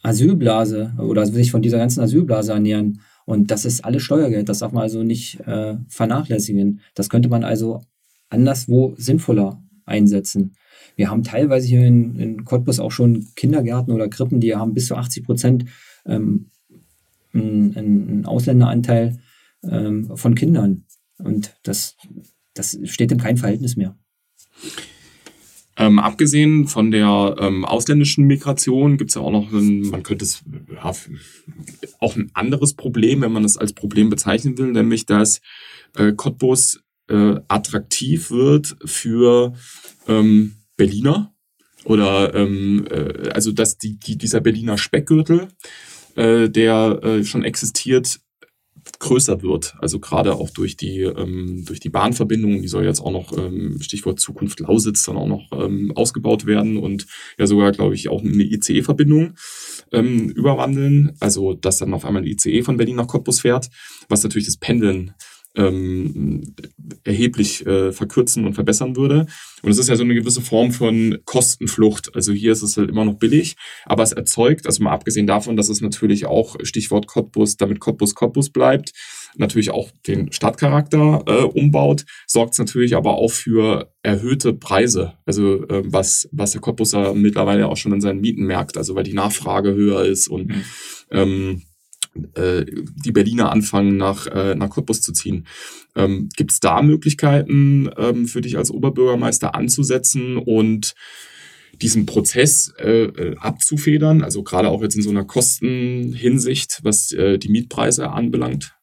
Asylblase 0.03 0.93
oder 0.99 1.25
sich 1.25 1.51
von 1.51 1.61
dieser 1.61 1.77
ganzen 1.77 2.01
Asylblase 2.01 2.51
ernähren. 2.51 3.01
Und 3.25 3.51
das 3.51 3.63
ist 3.63 3.85
alles 3.85 4.03
Steuergeld, 4.03 4.49
das 4.49 4.59
darf 4.59 4.73
man 4.73 4.83
also 4.83 5.03
nicht 5.03 5.39
äh, 5.41 5.75
vernachlässigen. 5.87 6.81
Das 6.93 7.09
könnte 7.09 7.29
man 7.29 7.43
also 7.43 7.81
anderswo 8.29 8.95
sinnvoller 8.97 9.63
einsetzen. 9.85 10.55
Wir 10.95 11.09
haben 11.09 11.23
teilweise 11.23 11.67
hier 11.67 11.85
in, 11.85 12.19
in 12.19 12.45
Cottbus 12.45 12.79
auch 12.79 12.91
schon 12.91 13.27
Kindergärten 13.35 13.93
oder 13.93 14.09
Krippen, 14.09 14.39
die 14.39 14.55
haben 14.55 14.73
bis 14.73 14.87
zu 14.87 14.95
80 14.95 15.23
Prozent 15.23 15.65
ähm, 16.05 16.49
einen, 17.33 18.25
Ausländeranteil 18.25 19.17
ähm, 19.63 20.15
von 20.15 20.35
Kindern. 20.35 20.83
Und 21.17 21.55
das 21.63 21.95
das 22.53 22.77
steht 22.85 23.11
in 23.11 23.17
keinem 23.17 23.37
Verhältnis 23.37 23.75
mehr. 23.75 23.97
Ähm, 25.75 25.97
abgesehen 25.97 26.67
von 26.67 26.91
der 26.91 27.35
ähm, 27.39 27.65
ausländischen 27.65 28.25
Migration 28.25 28.97
gibt 28.97 29.09
es 29.09 29.15
ja 29.15 29.21
auch 29.21 29.31
noch, 29.31 29.51
ein, 29.51 29.81
man 29.89 30.03
könnte 30.03 30.23
es 30.23 30.43
ja, 30.71 30.93
auch 31.99 32.15
ein 32.15 32.29
anderes 32.35 32.75
Problem, 32.75 33.21
wenn 33.21 33.31
man 33.31 33.43
es 33.43 33.57
als 33.57 33.73
Problem 33.73 34.11
bezeichnen 34.11 34.55
will, 34.57 34.71
nämlich 34.71 35.07
dass 35.07 35.41
äh, 35.97 36.13
Cottbus 36.13 36.79
äh, 37.09 37.37
attraktiv 37.47 38.29
wird 38.29 38.77
für 38.85 39.53
ähm, 40.07 40.57
Berliner 40.77 41.33
oder 41.85 42.35
ähm, 42.35 42.85
äh, 42.91 43.29
also 43.29 43.51
dass 43.51 43.79
die, 43.79 43.97
die, 43.97 44.15
dieser 44.15 44.41
Berliner 44.41 44.77
Speckgürtel, 44.77 45.47
äh, 46.15 46.49
der 46.49 46.99
äh, 47.01 47.23
schon 47.23 47.43
existiert, 47.43 48.19
größer 48.99 49.41
wird. 49.41 49.75
Also 49.79 49.99
gerade 49.99 50.35
auch 50.35 50.49
durch 50.49 50.77
die, 50.77 51.01
ähm, 51.01 51.63
durch 51.65 51.79
die 51.79 51.89
Bahnverbindung, 51.89 52.61
die 52.61 52.67
soll 52.67 52.85
jetzt 52.85 53.01
auch 53.01 53.11
noch, 53.11 53.37
ähm, 53.37 53.81
Stichwort 53.81 54.19
Zukunft 54.19 54.59
Lausitz, 54.59 55.03
dann 55.03 55.17
auch 55.17 55.27
noch 55.27 55.51
ähm, 55.51 55.91
ausgebaut 55.95 56.45
werden 56.45 56.77
und 56.77 57.05
ja 57.37 57.47
sogar, 57.47 57.71
glaube 57.71 57.95
ich, 57.95 58.09
auch 58.09 58.21
eine 58.21 58.43
ICE-Verbindung 58.43 59.33
ähm, 59.91 60.29
überwandeln. 60.29 61.13
Also 61.19 61.53
dass 61.53 61.77
dann 61.77 61.93
auf 61.93 62.05
einmal 62.05 62.23
ein 62.23 62.27
ICE 62.27 62.63
von 62.63 62.77
Berlin 62.77 62.97
nach 62.97 63.07
Cottbus 63.07 63.41
fährt, 63.41 63.69
was 64.09 64.23
natürlich 64.23 64.47
das 64.47 64.57
Pendeln 64.57 65.13
ähm, 65.55 66.55
erheblich 67.03 67.65
äh, 67.65 67.91
verkürzen 67.91 68.45
und 68.45 68.53
verbessern 68.53 68.95
würde. 68.95 69.27
Und 69.61 69.71
es 69.71 69.77
ist 69.77 69.89
ja 69.89 69.95
so 69.95 70.03
eine 70.03 70.15
gewisse 70.15 70.41
Form 70.41 70.71
von 70.71 71.19
Kostenflucht. 71.25 72.15
Also 72.15 72.33
hier 72.33 72.51
ist 72.51 72.63
es 72.63 72.75
halt 72.77 72.89
immer 72.89 73.05
noch 73.05 73.15
billig, 73.15 73.55
aber 73.85 74.03
es 74.03 74.11
erzeugt, 74.11 74.65
also 74.65 74.83
mal 74.83 74.91
abgesehen 74.91 75.27
davon, 75.27 75.55
dass 75.55 75.69
es 75.69 75.81
natürlich 75.81 76.25
auch 76.25 76.55
Stichwort 76.63 77.07
Cottbus, 77.07 77.57
damit 77.57 77.79
Cottbus 77.79 78.15
Cottbus 78.15 78.49
bleibt, 78.49 78.91
natürlich 79.35 79.71
auch 79.71 79.89
den 80.07 80.31
Stadtcharakter 80.31 81.23
äh, 81.27 81.43
umbaut, 81.43 82.05
sorgt 82.27 82.53
es 82.53 82.59
natürlich 82.59 82.95
aber 82.95 83.15
auch 83.15 83.31
für 83.31 83.91
erhöhte 84.01 84.53
Preise. 84.53 85.13
Also 85.25 85.67
äh, 85.67 85.83
was, 85.85 86.27
was 86.31 86.51
der 86.51 86.61
Cottbuser 86.61 87.13
mittlerweile 87.13 87.67
auch 87.67 87.77
schon 87.77 87.93
in 87.93 88.01
seinen 88.01 88.21
Mieten 88.21 88.45
merkt, 88.45 88.77
also 88.77 88.95
weil 88.95 89.03
die 89.03 89.13
Nachfrage 89.13 89.73
höher 89.73 90.03
ist 90.03 90.27
und 90.27 90.47
mhm. 90.47 90.63
ähm, 91.11 91.61
äh, 92.35 92.65
die 92.65 93.11
Berliner 93.11 93.51
anfangen, 93.51 93.97
nach, 93.97 94.27
äh, 94.27 94.55
nach 94.55 94.69
Cottbus 94.69 95.01
zu 95.01 95.13
ziehen. 95.13 95.47
Ähm, 95.95 96.29
Gibt 96.35 96.51
es 96.51 96.59
da 96.59 96.81
Möglichkeiten 96.81 97.89
ähm, 97.97 98.27
für 98.27 98.41
dich 98.41 98.57
als 98.57 98.71
Oberbürgermeister 98.71 99.55
anzusetzen 99.55 100.37
und 100.37 100.93
diesen 101.81 102.05
Prozess 102.05 102.73
äh, 102.77 103.05
äh, 103.05 103.35
abzufedern, 103.37 104.23
also 104.23 104.43
gerade 104.43 104.69
auch 104.69 104.81
jetzt 104.81 104.95
in 104.95 105.01
so 105.01 105.09
einer 105.09 105.25
Kostenhinsicht, 105.25 106.79
was 106.83 107.11
äh, 107.11 107.39
die 107.39 107.49
Mietpreise 107.49 108.09
anbelangt? 108.11 108.75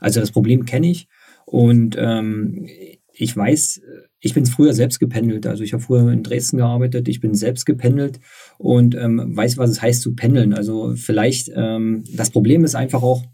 Also 0.00 0.20
das 0.20 0.32
Problem 0.32 0.64
kenne 0.64 0.90
ich 0.90 1.08
und 1.46 1.96
ähm, 1.98 2.68
ich 3.12 3.36
weiß, 3.36 3.82
ich 4.20 4.34
bin 4.34 4.46
früher 4.46 4.74
selbst 4.74 5.00
gependelt. 5.00 5.46
Also 5.46 5.64
ich 5.64 5.72
habe 5.72 5.82
früher 5.82 6.10
in 6.12 6.22
Dresden 6.22 6.58
gearbeitet, 6.58 7.08
ich 7.08 7.20
bin 7.20 7.34
selbst 7.34 7.64
gependelt 7.64 8.20
und 8.58 8.94
ähm, 8.94 9.36
weiß, 9.36 9.56
was 9.58 9.70
es 9.70 9.82
heißt 9.82 10.02
zu 10.02 10.14
pendeln. 10.14 10.54
Also 10.54 10.94
vielleicht, 10.94 11.50
ähm, 11.54 12.04
das 12.14 12.30
Problem 12.30 12.64
ist 12.64 12.74
einfach 12.74 13.02
auch, 13.02 13.24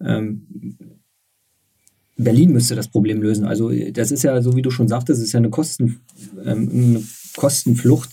ähm, 0.00 0.46
Berlin 2.16 2.52
müsste 2.52 2.74
das 2.74 2.88
Problem 2.88 3.22
lösen. 3.22 3.46
Also 3.46 3.70
das 3.70 4.12
ist 4.12 4.22
ja, 4.22 4.40
so 4.42 4.54
wie 4.54 4.62
du 4.62 4.70
schon 4.70 4.88
sagtest, 4.88 5.20
es 5.20 5.28
ist 5.28 5.32
ja 5.32 5.38
eine, 5.38 5.50
Kosten, 5.50 6.00
ähm, 6.44 6.70
eine 6.72 7.02
Kostenflucht. 7.36 8.10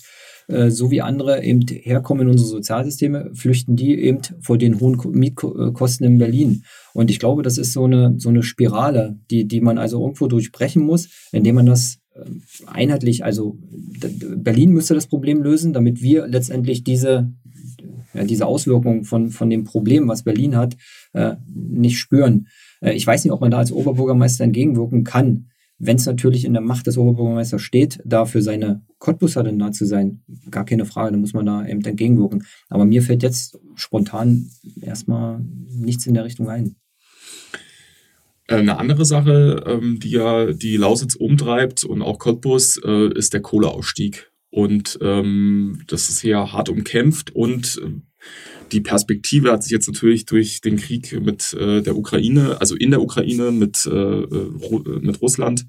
Äh, 0.48 0.72
so 0.72 0.92
wie 0.92 1.02
andere 1.02 1.44
eben 1.44 1.66
herkommen 1.68 2.24
in 2.24 2.30
unsere 2.30 2.50
Sozialsysteme, 2.50 3.32
flüchten 3.34 3.76
die 3.76 4.00
eben 4.02 4.20
vor 4.40 4.58
den 4.58 4.80
hohen 4.80 4.98
Mietkosten 5.12 6.06
in 6.06 6.18
Berlin. 6.18 6.64
Und 6.94 7.12
ich 7.12 7.20
glaube, 7.20 7.44
das 7.44 7.58
ist 7.58 7.74
so 7.74 7.84
eine, 7.84 8.16
so 8.18 8.30
eine 8.30 8.44
Spirale, 8.44 9.20
die, 9.30 9.46
die 9.46 9.60
man 9.60 9.78
also 9.78 10.02
irgendwo 10.02 10.28
durchbrechen 10.28 10.84
muss, 10.84 11.10
indem 11.34 11.56
man 11.56 11.66
das 11.66 12.00
einheitlich, 12.66 13.24
also 13.24 13.58
Berlin 14.36 14.72
müsste 14.72 14.94
das 14.94 15.08
Problem 15.08 15.42
lösen, 15.42 15.74
damit 15.74 16.02
wir 16.02 16.28
letztendlich 16.28 16.84
diese, 16.84 17.32
ja, 18.14 18.24
diese 18.24 18.46
Auswirkungen 18.46 19.04
von, 19.04 19.30
von 19.30 19.50
dem 19.50 19.64
Problem, 19.64 20.08
was 20.08 20.24
Berlin 20.24 20.56
hat, 20.56 20.78
äh, 21.14 21.36
nicht 21.54 22.00
spüren. 22.00 22.48
Äh, 22.82 22.94
ich 22.94 23.06
weiß 23.06 23.24
nicht, 23.24 23.34
ob 23.34 23.42
man 23.42 23.52
da 23.52 23.58
als 23.58 23.72
Oberbürgermeister 23.72 24.44
entgegenwirken 24.44 25.04
kann. 25.04 25.48
Wenn 25.80 25.98
es 25.98 26.08
natürlich 26.08 26.44
in 26.44 26.54
der 26.54 26.62
Macht 26.64 26.88
des 26.88 26.98
Oberbürgermeisters 26.98 27.62
steht, 27.62 28.00
da 28.04 28.26
für 28.26 28.42
seine 28.42 28.82
Cottbusser 28.98 29.44
dann 29.44 29.60
da 29.60 29.72
zu 29.72 29.86
sein, 29.86 30.24
gar 30.50 30.66
keine 30.66 30.86
Frage, 30.86 31.12
da 31.12 31.18
muss 31.18 31.34
man 31.34 31.46
da 31.46 31.68
eben 31.68 31.84
entgegenwirken. 31.84 32.44
Aber 32.68 32.86
mir 32.86 33.04
fällt 33.04 33.22
jetzt 33.22 33.60
spontan 33.76 34.50
erstmal 34.82 35.40
nichts 35.70 36.08
in 36.08 36.16
der 36.16 36.26
Richtung 36.26 36.50
ein. 36.50 36.76
Äh, 38.48 38.56
eine 38.56 38.80
andere 38.80 39.06
Sache, 39.06 39.64
ähm, 39.66 40.00
die 40.00 40.12
ja 40.12 40.52
die 40.52 40.78
Lausitz 40.78 41.16
umtreibt 41.16 41.84
und 41.84 42.02
auch 42.02 42.20
Cottbus, 42.20 42.80
äh, 42.84 43.14
ist 43.14 43.34
der 43.34 43.42
Kohleausstieg. 43.42 44.32
Und 44.50 44.98
ähm, 45.02 45.84
das 45.88 46.10
ist 46.10 46.22
hier 46.22 46.54
hart 46.54 46.70
umkämpft 46.70 47.36
und 47.36 47.80
äh, 47.84 48.02
die 48.72 48.82
Perspektive 48.82 49.52
hat 49.52 49.64
sich 49.64 49.72
jetzt 49.72 49.88
natürlich 49.88 50.26
durch 50.26 50.62
den 50.62 50.78
Krieg 50.78 51.18
mit 51.22 51.54
äh, 51.54 51.82
der 51.82 51.96
Ukraine, 51.96 52.60
also 52.60 52.76
in 52.76 52.92
der 52.92 53.02
Ukraine 53.02 53.52
mit, 53.52 53.86
mit 53.86 55.22
Russland, 55.22 55.66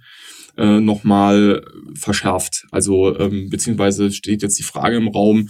nochmal 0.56 1.64
verschärft. 1.94 2.66
Also 2.72 3.16
ähm, 3.16 3.48
beziehungsweise 3.48 4.10
steht 4.10 4.42
jetzt 4.42 4.58
die 4.58 4.64
Frage 4.64 4.96
im 4.96 5.06
Raum, 5.06 5.48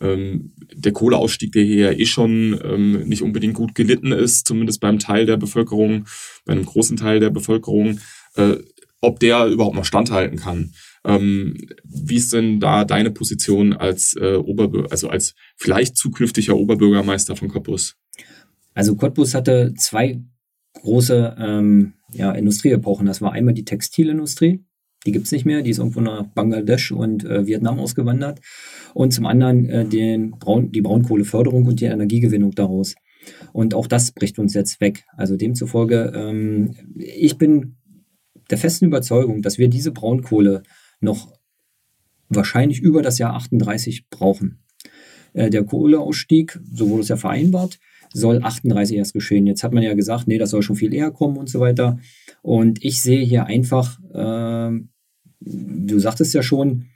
ähm, 0.00 0.52
der 0.72 0.92
Kohleausstieg, 0.92 1.52
der 1.52 1.64
hier 1.64 1.92
ja 1.92 1.98
eh 1.98 2.06
schon 2.06 2.58
ähm, 2.62 3.08
nicht 3.08 3.22
unbedingt 3.22 3.54
gut 3.54 3.74
gelitten 3.74 4.12
ist, 4.12 4.46
zumindest 4.46 4.80
beim 4.80 4.98
Teil 4.98 5.26
der 5.26 5.36
Bevölkerung, 5.36 6.06
bei 6.44 6.52
einem 6.52 6.66
großen 6.66 6.96
Teil 6.96 7.20
der 7.20 7.30
Bevölkerung, 7.30 7.98
äh, 8.36 8.56
ob 9.00 9.20
der 9.20 9.46
überhaupt 9.46 9.76
noch 9.76 9.84
standhalten 9.84 10.38
kann. 10.38 10.72
Ähm, 11.04 11.56
wie 11.84 12.16
ist 12.16 12.32
denn 12.32 12.58
da 12.60 12.84
deine 12.84 13.10
Position 13.10 13.72
als 13.72 14.14
äh, 14.20 14.34
Oberbürger, 14.34 14.90
also 14.90 15.08
als 15.08 15.34
vielleicht 15.56 15.96
zukünftiger 15.96 16.56
Oberbürgermeister 16.56 17.36
von 17.36 17.48
Cottbus? 17.48 17.96
Also 18.74 18.96
Cottbus 18.96 19.34
hatte 19.34 19.72
zwei 19.78 20.20
große 20.74 21.36
ähm, 21.38 21.94
ja, 22.12 22.32
Industrieepochen. 22.32 23.06
Das 23.06 23.22
war 23.22 23.32
einmal 23.32 23.54
die 23.54 23.64
Textilindustrie, 23.64 24.64
die 25.06 25.12
gibt 25.12 25.26
es 25.26 25.32
nicht 25.32 25.46
mehr, 25.46 25.62
die 25.62 25.70
ist 25.70 25.78
irgendwo 25.78 26.00
nach 26.00 26.26
Bangladesch 26.26 26.92
und 26.92 27.24
äh, 27.24 27.46
Vietnam 27.46 27.78
ausgewandert. 27.78 28.40
Und 28.92 29.12
zum 29.12 29.26
anderen 29.26 29.68
äh, 29.68 29.84
den 29.86 30.32
Braun, 30.32 30.72
die 30.72 30.82
Braunkohleförderung 30.82 31.66
und 31.66 31.80
die 31.80 31.86
Energiegewinnung 31.86 32.52
daraus. 32.52 32.94
Und 33.52 33.74
auch 33.74 33.86
das 33.86 34.12
bricht 34.12 34.38
uns 34.38 34.54
jetzt 34.54 34.80
weg. 34.80 35.04
Also 35.16 35.36
demzufolge, 35.36 36.12
ähm, 36.14 36.74
ich 36.96 37.38
bin 37.38 37.76
der 38.50 38.58
festen 38.58 38.86
Überzeugung, 38.86 39.42
dass 39.42 39.58
wir 39.58 39.68
diese 39.68 39.92
Braunkohle 39.92 40.62
noch 41.00 41.32
wahrscheinlich 42.28 42.80
über 42.80 43.02
das 43.02 43.18
Jahr 43.18 43.34
38 43.34 44.08
brauchen. 44.10 44.58
Äh, 45.32 45.50
der 45.50 45.64
Kohleausstieg, 45.64 46.58
so 46.72 46.90
wurde 46.90 47.02
es 47.02 47.08
ja 47.08 47.16
vereinbart, 47.16 47.78
soll 48.12 48.42
38 48.42 48.96
erst 48.96 49.12
geschehen. 49.12 49.46
Jetzt 49.46 49.62
hat 49.62 49.72
man 49.72 49.82
ja 49.82 49.94
gesagt, 49.94 50.26
nee, 50.26 50.38
das 50.38 50.50
soll 50.50 50.62
schon 50.62 50.76
viel 50.76 50.94
eher 50.94 51.10
kommen 51.10 51.36
und 51.36 51.48
so 51.48 51.60
weiter. 51.60 51.98
Und 52.42 52.84
ich 52.84 53.00
sehe 53.00 53.24
hier 53.24 53.46
einfach, 53.46 53.98
äh, 54.14 54.80
du 55.40 55.98
sagtest 55.98 56.34
ja 56.34 56.42
schon, 56.42 56.86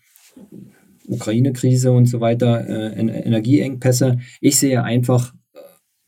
Ukraine-Krise 1.06 1.90
und 1.92 2.06
so 2.06 2.20
weiter, 2.20 2.66
äh, 2.68 2.98
Energieengpässe. 2.98 4.18
Ich 4.40 4.56
sehe 4.56 4.82
einfach 4.82 5.34
äh, 5.54 5.58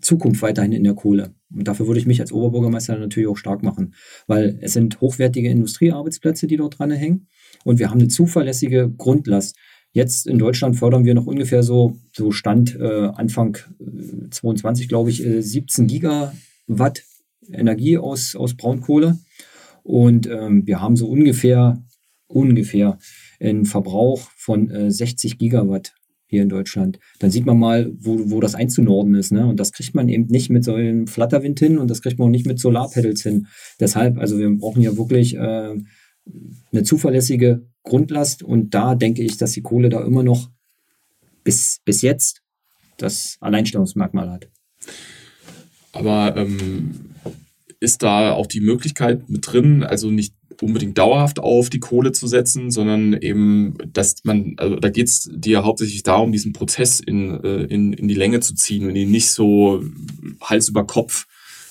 Zukunft 0.00 0.42
weiterhin 0.42 0.72
in 0.72 0.84
der 0.84 0.94
Kohle. 0.94 1.34
Und 1.52 1.68
dafür 1.68 1.86
würde 1.86 2.00
ich 2.00 2.06
mich 2.06 2.20
als 2.20 2.32
Oberbürgermeister 2.32 2.96
natürlich 2.96 3.28
auch 3.28 3.36
stark 3.36 3.62
machen, 3.62 3.94
weil 4.26 4.58
es 4.60 4.72
sind 4.72 5.00
hochwertige 5.00 5.50
Industriearbeitsplätze, 5.50 6.46
die 6.46 6.56
dort 6.56 6.78
dran 6.78 6.90
hängen. 6.90 7.26
Und 7.64 7.78
wir 7.78 7.90
haben 7.90 8.00
eine 8.00 8.08
zuverlässige 8.08 8.90
Grundlast. 8.96 9.56
Jetzt 9.92 10.26
in 10.26 10.38
Deutschland 10.38 10.76
fördern 10.76 11.04
wir 11.04 11.14
noch 11.14 11.26
ungefähr 11.26 11.62
so, 11.62 11.98
so 12.16 12.30
Stand 12.30 12.76
äh, 12.76 13.10
Anfang 13.14 13.58
22, 14.30 14.88
glaube 14.88 15.10
ich, 15.10 15.24
äh, 15.24 15.42
17 15.42 15.86
Gigawatt 15.86 17.02
Energie 17.50 17.98
aus, 17.98 18.34
aus 18.34 18.56
Braunkohle. 18.56 19.18
Und 19.82 20.26
ähm, 20.28 20.66
wir 20.66 20.80
haben 20.80 20.96
so 20.96 21.08
ungefähr, 21.08 21.82
ungefähr 22.34 22.98
einen 23.40 23.64
Verbrauch 23.64 24.28
von 24.36 24.70
äh, 24.70 24.90
60 24.90 25.38
Gigawatt 25.38 25.94
hier 26.26 26.42
in 26.42 26.48
Deutschland. 26.48 26.98
Dann 27.18 27.30
sieht 27.30 27.44
man 27.44 27.58
mal, 27.58 27.92
wo, 27.94 28.30
wo 28.30 28.40
das 28.40 28.54
einzunorden 28.54 29.14
ist. 29.14 29.32
Ne? 29.32 29.46
Und 29.46 29.60
das 29.60 29.72
kriegt 29.72 29.94
man 29.94 30.08
eben 30.08 30.26
nicht 30.26 30.48
mit 30.48 30.64
so 30.64 30.74
einem 30.74 31.06
Flatterwind 31.06 31.58
hin 31.58 31.76
und 31.76 31.90
das 31.90 32.00
kriegt 32.00 32.18
man 32.18 32.28
auch 32.28 32.32
nicht 32.32 32.46
mit 32.46 32.58
Solarpedals 32.58 33.22
hin. 33.22 33.48
Deshalb, 33.78 34.18
also 34.18 34.38
wir 34.38 34.48
brauchen 34.50 34.80
ja 34.80 34.96
wirklich 34.96 35.36
äh, 35.36 35.74
eine 36.72 36.82
zuverlässige 36.84 37.66
Grundlast 37.82 38.42
und 38.42 38.72
da 38.72 38.94
denke 38.94 39.22
ich, 39.22 39.36
dass 39.36 39.52
die 39.52 39.62
Kohle 39.62 39.90
da 39.90 40.02
immer 40.04 40.22
noch 40.22 40.50
bis, 41.44 41.80
bis 41.84 42.00
jetzt 42.00 42.42
das 42.96 43.36
Alleinstellungsmerkmal 43.40 44.30
hat. 44.30 44.48
Aber 45.92 46.34
ähm, 46.36 47.12
ist 47.80 48.02
da 48.02 48.32
auch 48.32 48.46
die 48.46 48.60
Möglichkeit 48.60 49.28
mit 49.28 49.52
drin, 49.52 49.82
also 49.82 50.10
nicht 50.10 50.34
unbedingt 50.60 50.98
dauerhaft 50.98 51.38
auf 51.38 51.70
die 51.70 51.80
Kohle 51.80 52.12
zu 52.12 52.26
setzen, 52.26 52.70
sondern 52.70 53.14
eben, 53.14 53.74
dass 53.92 54.16
man, 54.24 54.54
also 54.58 54.76
da 54.76 54.90
geht 54.90 55.08
es 55.08 55.30
dir 55.32 55.64
hauptsächlich 55.64 56.02
darum, 56.02 56.32
diesen 56.32 56.52
Prozess 56.52 57.00
in, 57.00 57.42
äh, 57.42 57.64
in, 57.64 57.92
in 57.92 58.08
die 58.08 58.14
Länge 58.14 58.40
zu 58.40 58.54
ziehen 58.54 58.86
und 58.86 58.96
ihn 58.96 59.10
nicht 59.10 59.30
so 59.30 59.82
Hals 60.40 60.68
über 60.68 60.86
Kopf 60.86 61.26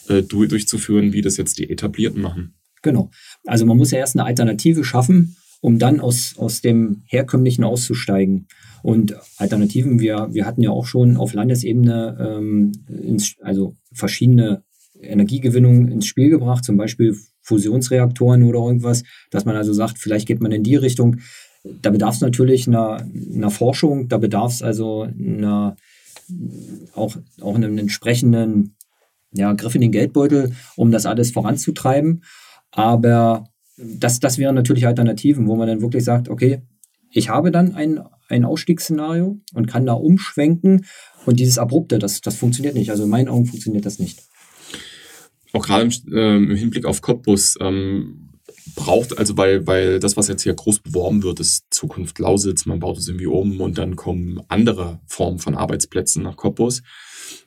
äh, 0.08 0.24
durchzuführen, 0.24 1.13
wie 1.13 1.22
das 1.22 1.38
jetzt 1.38 1.60
die 1.60 1.70
Etablierten 1.70 2.22
machen. 2.22 2.54
Genau. 2.82 3.12
Also 3.46 3.65
man 3.65 3.78
muss 3.78 3.91
ja 3.91 4.00
erst 4.00 4.15
eine 4.15 4.26
Alternative 4.26 4.84
schaffen, 4.84 5.36
um 5.62 5.78
dann 5.78 6.00
aus, 6.00 6.36
aus 6.38 6.62
dem 6.62 7.04
Herkömmlichen 7.06 7.63
auszusteigen. 7.63 8.48
Und 8.84 9.15
Alternativen, 9.38 10.00
wir, 10.00 10.30
wir 10.32 10.46
hatten 10.46 10.63
ja 10.63 10.72
auch 10.72 10.88
schon 10.88 11.17
auf 11.17 11.34
Landesebene 11.34 12.17
ähm, 12.20 12.72
ins, 12.88 13.36
also 13.41 13.76
verschiedene 13.94 14.63
Energiegewinnungen 15.00 15.91
ins 15.91 16.08
Spiel 16.08 16.30
gebracht, 16.30 16.65
zum 16.65 16.78
Beispiel 16.78 17.15
Fusionsreaktoren 17.41 18.43
oder 18.43 18.60
irgendwas, 18.60 19.04
dass 19.30 19.45
man 19.45 19.56
also 19.56 19.73
sagt, 19.73 19.97
vielleicht 19.97 20.27
geht 20.27 20.41
man 20.41 20.51
in 20.51 20.63
die 20.63 20.75
Richtung. 20.75 21.17
Da 21.63 21.89
bedarf 21.89 22.15
es 22.15 22.21
natürlich 22.21 22.67
einer, 22.67 23.06
einer 23.34 23.51
Forschung, 23.51 24.08
da 24.08 24.17
bedarf 24.17 24.54
es 24.54 24.62
also 24.62 25.04
einer, 25.04 25.75
auch, 26.93 27.15
auch 27.41 27.56
einem 27.56 27.77
entsprechenden 27.77 28.75
ja, 29.34 29.54
Griff 29.54 29.75
in 29.75 29.82
den 29.82 29.91
Geldbeutel, 29.91 30.54
um 30.75 30.91
das 30.91 31.06
alles 31.06 31.32
voranzutreiben. 31.32 32.23
Aber 32.71 33.45
das, 33.77 34.19
das 34.19 34.38
wären 34.38 34.56
natürlich 34.56 34.88
Alternativen, 34.88 35.47
wo 35.47 35.56
man 35.56 35.67
dann 35.67 35.82
wirklich 35.82 36.04
sagt, 36.04 36.30
okay, 36.30 36.62
ich 37.12 37.30
habe 37.30 37.51
dann 37.51 37.75
ein, 37.75 37.99
ein 38.30 38.45
Ausstiegsszenario 38.45 39.39
und 39.54 39.67
kann 39.67 39.86
da 39.86 39.93
umschwenken. 39.93 40.86
Und 41.25 41.39
dieses 41.39 41.58
Abrupte, 41.58 41.99
das, 41.99 42.21
das 42.21 42.36
funktioniert 42.36 42.75
nicht. 42.75 42.89
Also 42.89 43.04
in 43.04 43.10
meinen 43.10 43.27
Augen 43.27 43.45
funktioniert 43.45 43.86
das 43.86 43.99
nicht 43.99 44.31
auch 45.54 45.66
gerade 45.66 45.84
im, 45.84 46.14
äh, 46.14 46.38
im, 46.38 46.56
Hinblick 46.56 46.86
auf 46.86 47.02
Cottbus 47.02 47.58
ähm, 47.60 48.30
braucht, 48.76 49.18
also 49.18 49.38
weil, 49.38 49.68
weil 49.68 50.00
das, 50.00 50.18
was 50.18 50.28
jetzt 50.28 50.44
hier 50.44 50.54
groß 50.54 50.80
beworben 50.80 51.24
wird, 51.24 51.40
ist 51.40 51.66
Zukunft 51.74 52.20
Lausitz, 52.20 52.66
man 52.66 52.80
baut 52.80 52.98
es 52.98 53.08
irgendwie 53.08 53.28
um 53.28 53.60
und 53.60 53.78
dann 53.78 53.96
kommen 53.96 54.42
andere 54.48 55.00
Formen 55.08 55.40
von 55.40 55.56
Arbeitsplätzen 55.56 56.24
nach 56.24 56.38
Cottbus. 56.38 56.82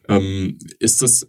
Ähm, 0.09 0.59
ist 0.79 1.03
das 1.03 1.29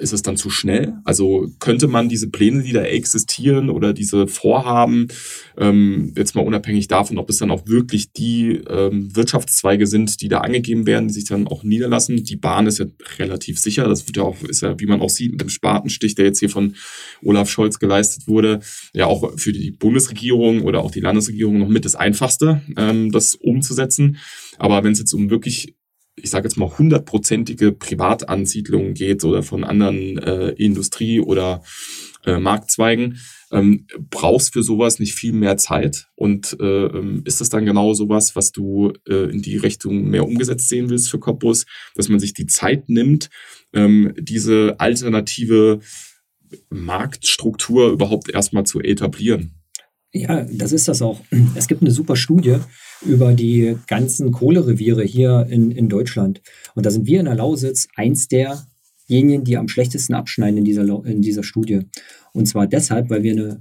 ist 0.00 0.12
es 0.12 0.22
dann 0.22 0.36
zu 0.36 0.50
schnell? 0.50 0.94
Also 1.04 1.48
könnte 1.58 1.88
man 1.88 2.08
diese 2.08 2.30
Pläne, 2.30 2.62
die 2.62 2.72
da 2.72 2.82
existieren 2.82 3.70
oder 3.70 3.92
diese 3.92 4.26
Vorhaben, 4.26 5.08
ähm, 5.56 6.12
jetzt 6.16 6.34
mal 6.34 6.44
unabhängig 6.44 6.88
davon, 6.88 7.18
ob 7.18 7.30
es 7.30 7.38
dann 7.38 7.50
auch 7.50 7.66
wirklich 7.66 8.12
die 8.12 8.60
ähm, 8.68 9.14
Wirtschaftszweige 9.14 9.86
sind, 9.86 10.20
die 10.20 10.28
da 10.28 10.38
angegeben 10.38 10.86
werden, 10.86 11.08
die 11.08 11.14
sich 11.14 11.24
dann 11.24 11.46
auch 11.46 11.62
niederlassen. 11.62 12.16
Die 12.24 12.36
Bahn 12.36 12.66
ist 12.66 12.78
ja 12.78 12.86
relativ 13.18 13.58
sicher. 13.58 13.88
Das 13.88 14.06
wird 14.06 14.16
ja 14.16 14.22
auch, 14.22 14.42
ist 14.42 14.62
ja, 14.62 14.78
wie 14.80 14.86
man 14.86 15.00
auch 15.00 15.10
sieht, 15.10 15.32
mit 15.32 15.40
dem 15.40 15.48
Spatenstich, 15.48 16.14
der 16.14 16.26
jetzt 16.26 16.40
hier 16.40 16.50
von 16.50 16.74
Olaf 17.22 17.50
Scholz 17.50 17.78
geleistet 17.78 18.26
wurde, 18.26 18.60
ja 18.92 19.06
auch 19.06 19.38
für 19.38 19.52
die 19.52 19.70
Bundesregierung 19.70 20.62
oder 20.62 20.80
auch 20.80 20.90
die 20.90 21.00
Landesregierung 21.00 21.58
noch 21.58 21.68
mit 21.68 21.84
das 21.84 21.94
Einfachste, 21.94 22.62
ähm, 22.76 23.12
das 23.12 23.34
umzusetzen. 23.34 24.18
Aber 24.58 24.84
wenn 24.84 24.92
es 24.92 24.98
jetzt 24.98 25.14
um 25.14 25.30
wirklich 25.30 25.74
ich 26.22 26.30
sage 26.30 26.46
jetzt 26.46 26.56
mal, 26.56 26.78
hundertprozentige 26.78 27.72
Privatansiedlungen 27.72 28.94
geht 28.94 29.24
oder 29.24 29.42
von 29.42 29.64
anderen 29.64 30.18
äh, 30.18 30.50
Industrie- 30.50 31.20
oder 31.20 31.62
äh, 32.24 32.38
Marktzweigen, 32.38 33.18
ähm, 33.50 33.86
brauchst 34.10 34.52
für 34.52 34.62
sowas 34.62 34.98
nicht 34.98 35.14
viel 35.14 35.32
mehr 35.32 35.56
Zeit? 35.56 36.08
Und 36.14 36.56
äh, 36.60 36.86
ähm, 36.86 37.22
ist 37.24 37.40
das 37.40 37.48
dann 37.48 37.66
genau 37.66 37.94
sowas, 37.94 38.36
was 38.36 38.52
du 38.52 38.92
äh, 39.08 39.30
in 39.30 39.42
die 39.42 39.56
Richtung 39.56 40.08
mehr 40.08 40.26
umgesetzt 40.26 40.68
sehen 40.68 40.90
willst 40.90 41.10
für 41.10 41.18
Cottbus, 41.18 41.66
dass 41.94 42.08
man 42.08 42.20
sich 42.20 42.34
die 42.34 42.46
Zeit 42.46 42.88
nimmt, 42.88 43.30
ähm, 43.72 44.14
diese 44.18 44.76
alternative 44.78 45.80
Marktstruktur 46.68 47.90
überhaupt 47.90 48.30
erstmal 48.30 48.64
zu 48.64 48.80
etablieren? 48.80 49.59
Ja, 50.12 50.44
das 50.44 50.72
ist 50.72 50.88
das 50.88 51.02
auch. 51.02 51.20
Es 51.54 51.68
gibt 51.68 51.82
eine 51.82 51.92
super 51.92 52.16
Studie 52.16 52.56
über 53.02 53.32
die 53.32 53.76
ganzen 53.86 54.32
Kohlereviere 54.32 55.04
hier 55.04 55.46
in, 55.48 55.70
in 55.70 55.88
Deutschland. 55.88 56.42
Und 56.74 56.84
da 56.84 56.90
sind 56.90 57.06
wir 57.06 57.20
in 57.20 57.26
der 57.26 57.36
Lausitz 57.36 57.86
eins 57.94 58.26
derjenigen, 58.26 59.44
die 59.44 59.56
am 59.56 59.68
schlechtesten 59.68 60.14
abschneiden 60.14 60.58
in 60.58 60.64
dieser, 60.64 60.82
in 61.04 61.22
dieser 61.22 61.44
Studie. 61.44 61.82
Und 62.32 62.46
zwar 62.46 62.66
deshalb, 62.66 63.08
weil 63.08 63.22
wir 63.22 63.32
eine 63.32 63.60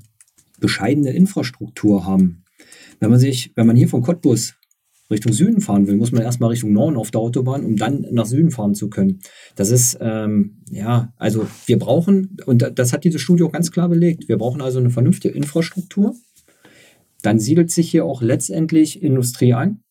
bescheidene 0.59 1.11
Infrastruktur 1.11 2.05
haben. 2.05 2.43
Wenn 2.99 3.11
man 3.11 3.19
sich, 3.19 3.53
wenn 3.55 3.67
man 3.67 3.75
hier 3.75 3.87
von 3.87 4.01
Cottbus 4.01 4.55
Richtung 5.11 5.33
Süden 5.33 5.61
fahren 5.61 5.87
will, 5.87 5.97
muss 5.97 6.11
man 6.11 6.21
erstmal 6.21 6.51
Richtung 6.51 6.71
Norden 6.71 6.95
auf 6.97 7.09
der 7.09 7.21
Autobahn, 7.21 7.65
um 7.65 7.75
dann 7.77 8.05
nach 8.11 8.27
Süden 8.27 8.51
fahren 8.51 8.75
zu 8.75 8.89
können. 8.89 9.21
Das 9.55 9.71
ist, 9.71 9.97
ähm, 10.01 10.61
ja, 10.69 11.13
also 11.17 11.47
wir 11.65 11.79
brauchen, 11.79 12.37
und 12.45 12.71
das 12.75 12.93
hat 12.93 13.03
diese 13.03 13.17
Studie 13.17 13.43
auch 13.43 13.51
ganz 13.51 13.71
klar 13.71 13.89
belegt, 13.89 14.29
wir 14.29 14.37
brauchen 14.37 14.61
also 14.61 14.77
eine 14.77 14.91
vernünftige 14.91 15.33
Infrastruktur, 15.33 16.15
dann 17.21 17.39
siedelt 17.39 17.71
sich 17.71 17.91
hier 17.91 18.05
auch 18.05 18.21
letztendlich 18.21 19.01
Industrie 19.01 19.53
an. 19.53 19.81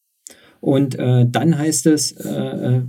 Und 0.61 0.99
äh, 0.99 1.27
dann 1.29 1.57
heißt 1.57 1.87
es, 1.87 2.12
äh, 2.12 2.29
äh, 2.29 2.83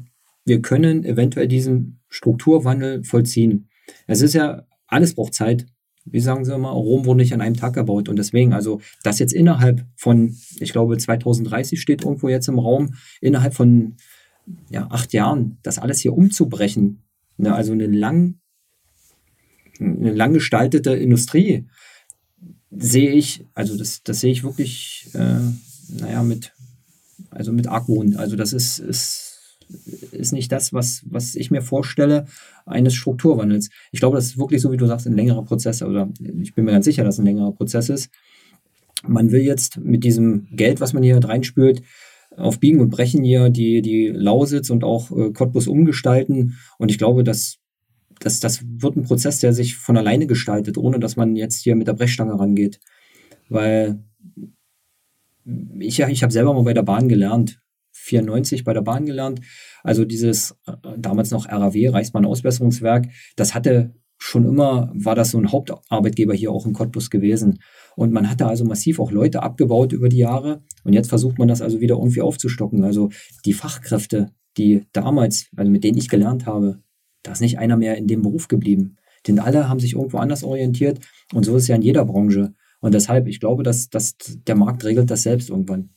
wir 0.45 0.62
können 0.62 1.04
eventuell 1.04 1.47
diesen 1.47 1.99
Strukturwandel 2.10 3.04
vollziehen. 3.04 3.69
Es 4.08 4.21
ist 4.21 4.34
ja, 4.34 4.65
alles 4.88 5.13
braucht 5.13 5.34
Zeit. 5.34 5.67
Wie 6.06 6.19
sagen 6.19 6.45
Sie 6.45 6.54
immer, 6.54 6.69
Rom 6.69 7.06
wurde 7.06 7.19
nicht 7.19 7.34
an 7.34 7.41
einem 7.41 7.56
Tag 7.56 7.73
gebaut. 7.73 8.10
Und 8.10 8.15
deswegen, 8.17 8.54
also 8.54 8.82
das 9.04 9.19
jetzt 9.19 9.34
innerhalb 9.34 9.86
von, 9.95 10.36
ich 10.60 10.71
glaube, 10.71 10.97
2030 10.97 11.80
steht 11.80 12.04
irgendwo 12.04 12.30
jetzt 12.30 12.47
im 12.47 12.58
Raum, 12.58 12.95
innerhalb 13.21 13.54
von 13.54 13.95
ja, 14.71 14.88
acht 14.89 15.13
Jahren, 15.13 15.60
das 15.62 15.78
alles 15.78 15.99
hier 15.99 16.13
umzubrechen. 16.13 17.04
Ne, 17.38 17.54
also 17.54 17.73
eine 17.73 17.86
lang, 17.86 18.39
eine 19.80 20.13
lang 20.13 20.34
gestaltete 20.34 20.95
Industrie 20.95 21.67
sehe 22.71 23.12
ich, 23.12 23.45
also 23.53 23.77
das, 23.77 24.03
das 24.03 24.19
sehe 24.19 24.32
ich 24.32 24.43
wirklich, 24.43 25.10
äh, 25.13 25.39
naja, 25.99 26.23
mit, 26.23 26.53
also 27.32 27.51
mit 27.51 27.67
Argwohn. 27.67 28.15
Also 28.15 28.36
das 28.36 28.53
ist, 28.53 28.79
ist, 28.79 29.58
ist 30.12 30.32
nicht 30.34 30.51
das, 30.51 30.73
was, 30.73 31.03
was 31.05 31.36
ich 31.36 31.51
mir 31.51 31.62
vorstelle 31.62 32.25
eines 32.65 32.95
Strukturwandels. 32.95 33.69
Ich 33.91 33.99
glaube, 33.99 34.17
das 34.17 34.25
ist 34.25 34.38
wirklich 34.38 34.62
so, 34.62 34.71
wie 34.71 34.77
du 34.77 34.88
sagst, 34.88 35.08
ein 35.08 35.15
längerer 35.15 35.43
Prozess. 35.43 35.82
Oder 35.82 36.10
ich 36.41 36.53
bin 36.53 36.65
mir 36.65 36.71
ganz 36.71 36.86
sicher, 36.86 37.03
dass 37.03 37.15
es 37.15 37.19
ein 37.19 37.25
längerer 37.25 37.51
Prozess 37.51 37.89
ist. 37.89 38.10
Man 39.08 39.32
will 39.32 39.41
jetzt 39.41 39.77
mit 39.77 40.03
diesem 40.03 40.47
Geld, 40.51 40.82
was 40.82 40.93
man 40.93 41.03
hier 41.03 41.23
reinspült, 41.23 41.82
auf 42.36 42.60
Biegen 42.60 42.79
und 42.79 42.89
Brechen 42.89 43.23
hier 43.23 43.49
die, 43.49 43.82
die 43.82 44.08
Lausitz 44.08 44.69
und 44.69 44.84
auch 44.84 45.12
äh, 45.12 45.32
Cottbus 45.32 45.67
umgestalten. 45.67 46.58
Und 46.77 46.91
ich 46.91 46.97
glaube, 46.97 47.23
dass 47.23 47.58
das, 48.19 48.39
das 48.39 48.63
wird 48.63 48.95
ein 48.95 49.03
Prozess, 49.03 49.39
der 49.39 49.53
sich 49.53 49.75
von 49.75 49.97
alleine 49.97 50.27
gestaltet, 50.27 50.77
ohne 50.77 50.99
dass 50.99 51.15
man 51.15 51.36
jetzt 51.36 51.62
hier 51.62 51.75
mit 51.75 51.88
der 51.88 51.93
Brechstange 51.93 52.38
rangeht. 52.39 52.79
Weil 53.49 54.03
ich, 55.79 55.99
ich 55.99 56.23
habe 56.23 56.34
selber 56.34 56.53
mal 56.53 56.63
bei 56.63 56.73
der 56.73 56.84
Bahn 56.84 57.10
gelernt, 57.10 57.60
94 57.91 58.63
bei 58.63 58.73
der 58.73 58.82
Bahn 58.82 59.05
gelernt. 59.05 59.41
Also 59.84 60.05
dieses 60.05 60.55
äh, 60.67 60.73
damals 60.97 61.32
noch 61.32 61.47
RAW, 61.47 61.89
Reichsbahn-Ausbesserungswerk, 61.89 63.08
das 63.36 63.55
hatte 63.55 63.95
schon 64.17 64.45
immer, 64.45 64.91
war 64.93 65.15
das 65.15 65.32
so 65.32 65.38
ein 65.38 65.51
Hauptarbeitgeber 65.51 66.34
hier 66.34 66.51
auch 66.51 66.65
in 66.65 66.73
Cottbus 66.73 67.10
gewesen. 67.10 67.60
Und 67.95 68.12
man 68.12 68.29
hatte 68.29 68.45
also 68.45 68.65
massiv 68.65 68.99
auch 68.99 69.12
Leute 69.12 69.41
abgebaut 69.41 69.93
über 69.93 70.10
die 70.10 70.17
Jahre. 70.17 70.62
Und 70.84 70.93
jetzt 70.93 71.10
versucht 71.10 71.39
man 71.39 71.47
das 71.47 71.62
also 71.62 71.79
wieder 71.79 71.95
irgendwie 71.95 72.21
aufzustocken. 72.21 72.84
Also 72.84 73.10
die 73.45 73.53
Fachkräfte, 73.53 74.32
die 74.58 74.86
damals, 74.91 75.47
also 75.55 75.71
mit 75.71 75.86
denen 75.86 75.97
ich 75.97 76.10
gelernt 76.10 76.45
habe, 76.45 76.82
da 77.23 77.32
ist 77.32 77.41
nicht 77.41 77.60
einer 77.60 77.77
mehr 77.77 77.97
in 77.97 78.08
dem 78.08 78.21
Beruf 78.21 78.47
geblieben. 78.47 78.97
Denn 79.27 79.39
alle 79.39 79.67
haben 79.67 79.79
sich 79.79 79.93
irgendwo 79.93 80.17
anders 80.17 80.43
orientiert 80.43 80.99
und 81.34 81.45
so 81.45 81.55
ist 81.55 81.63
es 81.63 81.67
ja 81.67 81.75
in 81.75 81.82
jeder 81.82 82.05
Branche. 82.05 82.53
Und 82.79 82.93
deshalb, 82.93 83.27
ich 83.27 83.39
glaube, 83.39 83.63
dass, 83.63 83.89
dass 83.89 84.15
der 84.17 84.55
Markt 84.55 84.86
regelt 84.86 85.12
das 85.12 85.23
selbst 85.23 85.49
irgendwann. 85.49 85.89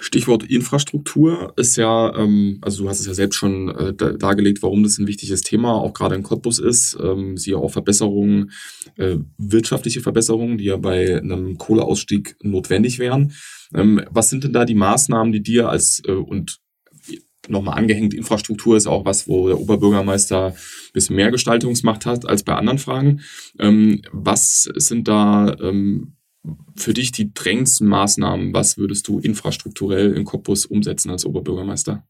Stichwort 0.00 0.44
Infrastruktur 0.44 1.52
ist 1.56 1.76
ja, 1.76 2.14
ähm, 2.16 2.58
also 2.62 2.84
du 2.84 2.88
hast 2.88 3.00
es 3.00 3.06
ja 3.06 3.14
selbst 3.14 3.36
schon 3.36 3.68
äh, 3.68 3.92
dargelegt, 3.94 4.62
warum 4.62 4.82
das 4.82 4.98
ein 4.98 5.06
wichtiges 5.06 5.42
Thema 5.42 5.74
auch 5.74 5.92
gerade 5.92 6.14
in 6.14 6.22
Cottbus 6.22 6.58
ist. 6.58 6.96
Ähm, 7.02 7.36
siehe 7.36 7.56
auch 7.56 7.70
Verbesserungen, 7.70 8.52
äh, 8.96 9.16
wirtschaftliche 9.38 10.00
Verbesserungen, 10.00 10.58
die 10.58 10.64
ja 10.64 10.76
bei 10.76 11.18
einem 11.18 11.58
Kohleausstieg 11.58 12.36
notwendig 12.42 12.98
wären. 12.98 13.32
Ähm, 13.74 14.00
was 14.10 14.30
sind 14.30 14.44
denn 14.44 14.52
da 14.52 14.64
die 14.64 14.74
Maßnahmen, 14.74 15.32
die 15.32 15.42
dir 15.42 15.68
als 15.68 16.00
äh, 16.06 16.12
und 16.12 16.60
nochmal 17.50 17.78
angehängt, 17.78 18.14
Infrastruktur 18.14 18.76
ist 18.76 18.86
auch 18.86 19.04
was, 19.04 19.28
wo 19.28 19.48
der 19.48 19.60
Oberbürgermeister 19.60 20.48
ein 20.48 20.92
bisschen 20.92 21.16
mehr 21.16 21.30
Gestaltungsmacht 21.30 22.06
hat 22.06 22.28
als 22.28 22.42
bei 22.42 22.54
anderen 22.54 22.78
Fragen. 22.78 23.20
Ähm, 23.58 24.02
was 24.12 24.68
sind 24.74 25.08
da 25.08 25.56
ähm, 25.60 26.14
für 26.76 26.94
dich 26.94 27.12
die 27.12 27.32
drängendsten 27.32 27.88
Maßnahmen? 27.88 28.52
Was 28.52 28.78
würdest 28.78 29.08
du 29.08 29.18
infrastrukturell 29.18 30.12
in 30.12 30.24
Cottbus 30.24 30.66
umsetzen 30.66 31.10
als 31.10 31.24
Oberbürgermeister? 31.24 32.06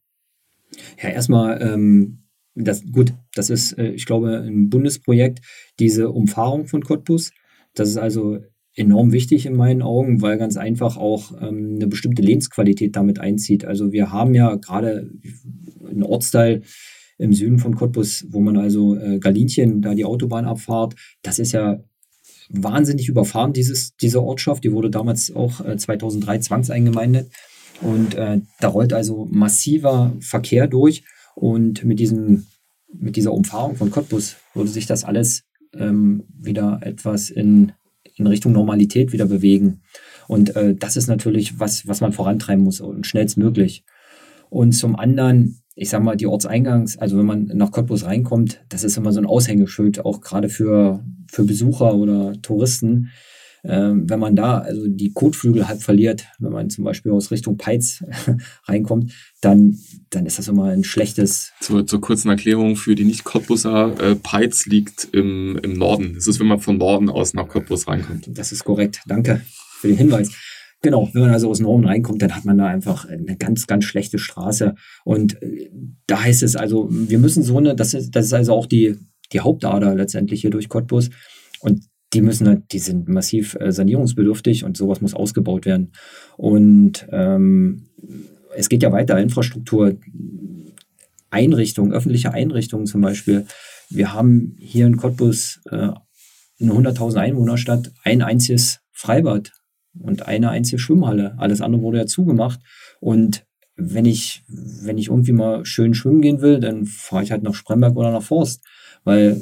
Ja, 1.03 1.09
erstmal, 1.09 1.61
ähm, 1.63 2.25
das, 2.55 2.85
gut, 2.91 3.15
das 3.35 3.51
ist, 3.51 3.73
äh, 3.79 3.91
ich 3.91 4.07
glaube, 4.07 4.39
ein 4.39 4.69
Bundesprojekt, 4.69 5.41
diese 5.79 6.11
Umfahrung 6.11 6.67
von 6.67 6.83
Cottbus. 6.83 7.33
Das 7.75 7.89
ist 7.89 7.97
also 7.97 8.41
enorm 8.79 9.13
wichtig 9.13 9.47
in 9.47 9.57
meinen 9.57 9.83
Augen, 9.83 10.23
weil 10.23 10.39
ganz 10.39 10.57
einfach 10.57 10.97
auch 10.97 11.33
ähm, 11.41 11.75
eine 11.77 11.87
bestimmte 11.87 12.23
Lebensqualität 12.23 12.97
damit 12.97 13.19
einzieht. 13.19 13.65
Also 13.65 13.93
wir 13.93 14.13
haben 14.13 14.35
ja 14.35 14.55
gerade 14.57 15.11
einen 15.89 16.03
Ortsteil 16.03 16.63
im 17.19 17.33
Süden 17.33 17.59
von 17.59 17.75
Cottbus, 17.75 18.27
wo 18.31 18.41
man 18.41 18.57
also 18.57 18.97
äh, 18.97 19.19
Galinchen, 19.19 19.83
da 19.83 19.95
die 19.95 20.05
Autobahnabfahrt, 20.05 20.95
das 21.23 21.39
ist 21.39 21.53
ja 21.53 21.81
wahnsinnig 22.49 23.09
überfahren, 23.09 23.53
dieses, 23.53 23.97
diese 23.97 24.23
Ortschaft. 24.23 24.65
Die 24.65 24.73
wurde 24.73 24.91
damals 24.91 25.35
auch 25.35 25.65
äh, 25.65 25.77
2003 25.77 26.39
zwangseingemeindet. 26.39 27.31
Und 27.81 28.15
äh, 28.15 28.41
da 28.61 28.69
rollt 28.69 28.93
also 28.93 29.27
massiver 29.31 30.17
Verkehr 30.21 30.67
durch. 30.67 31.05
Und 31.35 31.85
mit, 31.85 31.99
diesem, 31.99 32.47
mit 32.93 33.17
dieser 33.17 33.33
Umfahrung 33.33 33.77
von 33.77 33.91
Cottbus 33.91 34.37
würde 34.55 34.71
sich 34.71 34.87
das 34.87 35.05
alles 35.05 35.45
ähm, 35.75 36.25
wieder 36.37 36.81
etwas 36.83 37.31
in, 37.31 37.73
in 38.19 38.27
Richtung 38.27 38.53
Normalität 38.53 39.13
wieder 39.13 39.27
bewegen. 39.27 39.81
Und 40.27 40.55
äh, 40.57 40.75
das 40.75 40.97
ist 40.97 41.07
natürlich 41.07 41.59
was, 41.59 41.87
was 41.89 42.01
man 42.01 42.13
vorantreiben 42.13 42.63
muss 42.63 42.81
und 42.81 43.07
schnellstmöglich. 43.07 43.85
Und 44.51 44.73
zum 44.73 44.97
anderen, 44.97 45.61
ich 45.75 45.91
sag 45.91 46.03
mal, 46.03 46.17
die 46.17 46.27
Ortseingangs, 46.27 46.99
also 46.99 47.19
wenn 47.19 47.27
man 47.27 47.45
nach 47.55 47.71
Cottbus 47.71 48.05
reinkommt, 48.05 48.61
das 48.69 48.85
ist 48.85 48.97
immer 48.97 49.13
so 49.13 49.21
ein 49.21 49.27
Aushängeschild, 49.27 50.05
auch 50.05 50.21
gerade 50.21 50.49
für, 50.49 51.05
für 51.31 51.45
Besucher 51.45 51.95
oder 51.95 52.33
Touristen. 52.43 53.11
Ähm, 53.65 54.09
wenn 54.09 54.21
man 54.21 54.37
da 54.37 54.59
also 54.59 54.87
die 54.87 55.13
Kotflügel 55.13 55.69
halb 55.69 55.83
verliert, 55.83 56.27
wenn 56.39 56.53
man 56.53 56.71
zum 56.71 56.85
Beispiel 56.85 57.13
aus 57.13 57.31
Richtung 57.31 57.57
Peitz 57.57 58.05
reinkommt, 58.65 59.13
dann, 59.41 59.79
dann 60.11 60.27
ist 60.27 60.39
das 60.39 60.49
immer 60.49 60.65
ein 60.65 60.85
schlechtes. 60.85 61.53
Zur, 61.61 61.87
zur 61.87 62.01
kurzen 62.01 62.29
Erklärung 62.29 62.77
für 62.77 62.95
die 62.95 63.05
Nicht-Cottbuser, 63.05 63.95
äh, 64.01 64.15
Peitz 64.15 64.67
liegt 64.67 65.09
im, 65.13 65.59
im 65.63 65.75
Norden. 65.75 66.15
Das 66.15 66.27
ist, 66.27 66.41
wenn 66.41 66.47
man 66.47 66.61
von 66.61 66.79
Norden 66.79 67.09
aus 67.11 67.35
nach 67.35 67.49
Cottbus 67.49 67.89
reinkommt. 67.89 68.29
Das 68.29 68.53
ist 68.53 68.65
korrekt. 68.65 69.03
Danke 69.07 69.43
für 69.81 69.89
den 69.89 69.97
Hinweis. 69.97 70.31
Genau, 70.81 71.09
wenn 71.13 71.23
man 71.23 71.31
also 71.33 71.51
aus 71.51 71.59
Norden 71.59 71.87
reinkommt, 71.87 72.23
dann 72.23 72.37
hat 72.37 72.45
man 72.45 72.59
da 72.59 72.67
einfach 72.67 73.05
eine 73.05 73.37
ganz, 73.37 73.67
ganz 73.67 73.85
schlechte 73.85 74.19
Straße. 74.19 74.75
Und 75.05 75.43
äh, 75.43 75.71
da 76.07 76.23
heißt 76.23 76.43
es 76.43 76.55
also, 76.55 76.89
wir 76.91 77.19
müssen 77.19 77.43
so 77.43 77.59
eine, 77.59 77.75
das 77.75 77.95
ist, 77.95 78.13
das 78.13 78.27
ist 78.27 78.33
also 78.33 78.53
auch 78.55 78.67
die, 78.67 78.97
die 79.33 79.41
Hauptader 79.41 79.95
letztendlich 79.95 80.43
hier 80.43 80.51
durch 80.51 80.69
Cottbus. 80.69 81.11
Und 81.61 81.85
die 82.13 82.23
müssen, 82.23 82.67
die 82.69 82.79
sind 82.79 83.09
massiv 83.09 83.57
äh, 83.61 83.71
sanierungsbedürftig 83.71 84.65
und 84.65 84.77
sowas 84.77 85.01
muss 85.01 85.15
ausgebaut 85.15 85.67
werden. 85.67 85.93
Und 86.37 87.07
ähm, 87.11 87.89
es 88.57 88.69
geht 88.69 88.83
ja 88.83 88.93
weiter, 88.93 89.19
Infrastruktur, 89.19 89.97
Einrichtungen, 91.31 91.93
öffentliche 91.93 92.33
Einrichtungen 92.33 92.87
zum 92.87 93.03
Beispiel. 93.03 93.47
Wir 93.91 94.15
haben 94.15 94.57
hier 94.59 94.87
in 94.87 94.97
Cottbus 94.97 95.61
äh, 95.71 95.91
eine 96.61 96.73
100.000 96.73 97.17
Einwohnerstadt 97.17 97.93
ein 98.03 98.23
einziges 98.23 98.81
Freibad 98.93 99.53
und 99.99 100.27
eine 100.27 100.51
einzige 100.51 100.79
Schwimmhalle. 100.79 101.35
Alles 101.39 101.61
andere 101.61 101.83
wurde 101.83 101.99
ja 101.99 102.07
zugemacht. 102.07 102.61
Und 103.01 103.45
wenn 103.77 104.07
ich, 104.07 104.43
wenn 104.49 104.99
ich 104.99 105.09
irgendwie 105.09 105.33
mal 105.33 105.65
schön 105.65 105.95
schwimmen 105.95 106.21
gehen 106.21 106.41
will, 106.41 106.59
dann 106.59 106.85
fahre 106.85 107.23
ich 107.23 107.31
halt 107.31 107.43
nach 107.43 107.55
Spremberg 107.55 107.97
oder 107.97 108.11
nach 108.11 108.23
Forst, 108.23 108.65
weil 109.05 109.41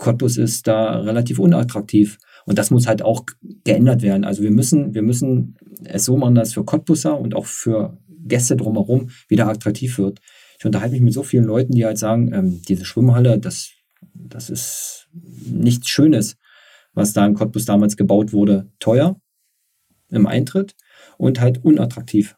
Cottbus 0.00 0.38
ist 0.38 0.66
da 0.66 0.98
relativ 1.00 1.38
unattraktiv. 1.38 2.18
Und 2.46 2.58
das 2.58 2.70
muss 2.70 2.88
halt 2.88 3.02
auch 3.02 3.24
geändert 3.64 4.02
werden. 4.02 4.24
Also 4.24 4.42
wir 4.42 4.50
müssen, 4.50 4.94
wir 4.94 5.02
müssen 5.02 5.56
es 5.84 6.06
so 6.06 6.16
machen, 6.16 6.34
dass 6.34 6.48
es 6.48 6.54
für 6.54 6.64
Cottbuser 6.64 7.18
und 7.18 7.36
auch 7.36 7.44
für 7.44 7.98
Gäste 8.24 8.56
drumherum 8.56 9.10
wieder 9.28 9.46
attraktiv 9.46 9.98
wird. 9.98 10.20
Ich 10.58 10.64
unterhalte 10.64 10.92
mich 10.92 11.02
mit 11.02 11.12
so 11.12 11.22
vielen 11.22 11.44
Leuten, 11.44 11.72
die 11.74 11.84
halt 11.84 11.98
sagen, 11.98 12.32
ähm, 12.32 12.62
diese 12.66 12.84
Schwimmhalle, 12.84 13.38
das, 13.38 13.70
das 14.14 14.50
ist 14.50 15.08
nichts 15.44 15.88
Schönes, 15.88 16.36
was 16.94 17.12
da 17.12 17.24
in 17.26 17.34
Cottbus 17.34 17.66
damals 17.66 17.96
gebaut 17.96 18.32
wurde. 18.32 18.70
Teuer, 18.78 19.20
im 20.08 20.26
Eintritt 20.26 20.74
und 21.18 21.40
halt 21.40 21.62
unattraktiv. 21.62 22.36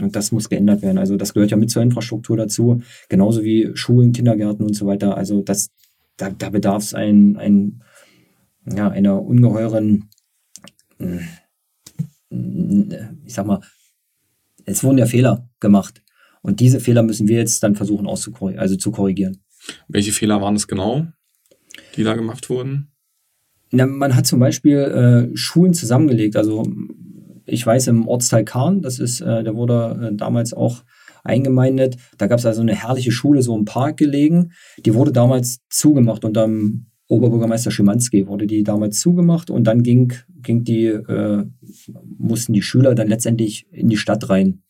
Und 0.00 0.16
das 0.16 0.32
muss 0.32 0.48
geändert 0.48 0.82
werden. 0.82 0.98
Also 0.98 1.16
das 1.16 1.34
gehört 1.34 1.50
ja 1.50 1.56
mit 1.56 1.70
zur 1.70 1.82
Infrastruktur 1.82 2.36
dazu, 2.36 2.82
genauso 3.08 3.42
wie 3.42 3.70
Schulen, 3.74 4.12
Kindergärten 4.12 4.64
und 4.64 4.74
so 4.74 4.86
weiter. 4.86 5.16
Also 5.16 5.42
das, 5.42 5.70
da, 6.20 6.30
da 6.30 6.50
bedarf 6.50 6.82
es 6.82 6.94
ein, 6.94 7.36
ein, 7.36 7.82
ja, 8.66 8.88
einer 8.88 9.22
ungeheuren, 9.22 10.10
hm, 10.98 11.20
ich 13.24 13.34
sag 13.34 13.46
mal, 13.46 13.60
es 14.64 14.84
wurden 14.84 14.98
ja 14.98 15.06
Fehler 15.06 15.48
gemacht. 15.58 16.02
Und 16.42 16.60
diese 16.60 16.80
Fehler 16.80 17.02
müssen 17.02 17.28
wir 17.28 17.38
jetzt 17.38 17.62
dann 17.62 17.74
versuchen 17.74 18.06
auszukorrigieren, 18.06 18.62
also 18.62 18.76
zu 18.76 18.92
korrigieren. 18.92 19.42
Welche 19.88 20.12
Fehler 20.12 20.40
waren 20.40 20.56
es 20.56 20.68
genau, 20.68 21.06
die 21.96 22.04
da 22.04 22.14
gemacht 22.14 22.48
wurden? 22.48 22.92
Na, 23.70 23.86
man 23.86 24.14
hat 24.14 24.26
zum 24.26 24.40
Beispiel 24.40 24.78
äh, 25.32 25.36
Schulen 25.36 25.74
zusammengelegt. 25.74 26.36
Also 26.36 26.64
ich 27.46 27.66
weiß, 27.66 27.88
im 27.88 28.08
Ortsteil 28.08 28.44
Kahn, 28.44 28.80
das 28.80 28.98
ist, 28.98 29.20
äh, 29.20 29.42
der 29.42 29.54
wurde 29.54 30.10
äh, 30.12 30.16
damals 30.16 30.54
auch 30.54 30.82
eingemeindet. 31.24 31.96
Da 32.18 32.26
gab 32.26 32.38
es 32.38 32.46
also 32.46 32.62
eine 32.62 32.74
herrliche 32.74 33.12
Schule, 33.12 33.42
so 33.42 33.56
im 33.56 33.64
Park 33.64 33.96
gelegen. 33.96 34.52
Die 34.84 34.94
wurde 34.94 35.12
damals 35.12 35.58
zugemacht 35.68 36.24
unter 36.24 36.46
dem 36.46 36.86
Oberbürgermeister 37.10 37.72
Schimanski 37.72 38.28
wurde 38.28 38.46
die 38.46 38.62
damals 38.62 39.00
zugemacht 39.00 39.50
und 39.50 39.64
dann 39.64 39.82
ging, 39.82 40.12
ging 40.42 40.62
die, 40.62 40.86
äh, 40.86 41.44
mussten 42.18 42.52
die 42.52 42.62
Schüler 42.62 42.94
dann 42.94 43.08
letztendlich 43.08 43.66
in 43.72 43.88
die 43.88 43.96
Stadt 43.96 44.30
rein. 44.30 44.62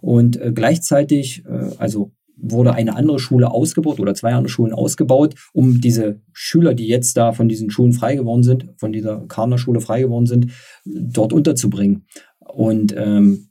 Und 0.00 0.40
äh, 0.40 0.50
gleichzeitig, 0.52 1.44
äh, 1.46 1.70
also 1.78 2.12
wurde 2.36 2.74
eine 2.74 2.96
andere 2.96 3.18
Schule 3.18 3.50
ausgebaut 3.50 4.00
oder 4.00 4.14
zwei 4.14 4.32
andere 4.32 4.48
Schulen 4.48 4.72
ausgebaut, 4.72 5.34
um 5.52 5.80
diese 5.80 6.20
Schüler, 6.32 6.74
die 6.74 6.86
jetzt 6.86 7.16
da 7.16 7.32
von 7.32 7.48
diesen 7.48 7.70
Schulen 7.70 7.92
frei 7.92 8.16
geworden 8.16 8.42
sind, 8.42 8.66
von 8.76 8.92
dieser 8.92 9.26
Karner 9.26 9.58
Schule 9.58 9.80
frei 9.80 10.02
geworden 10.02 10.26
sind, 10.26 10.52
dort 10.84 11.32
unterzubringen. 11.32 12.06
Und 12.40 12.94
ähm, 12.96 13.50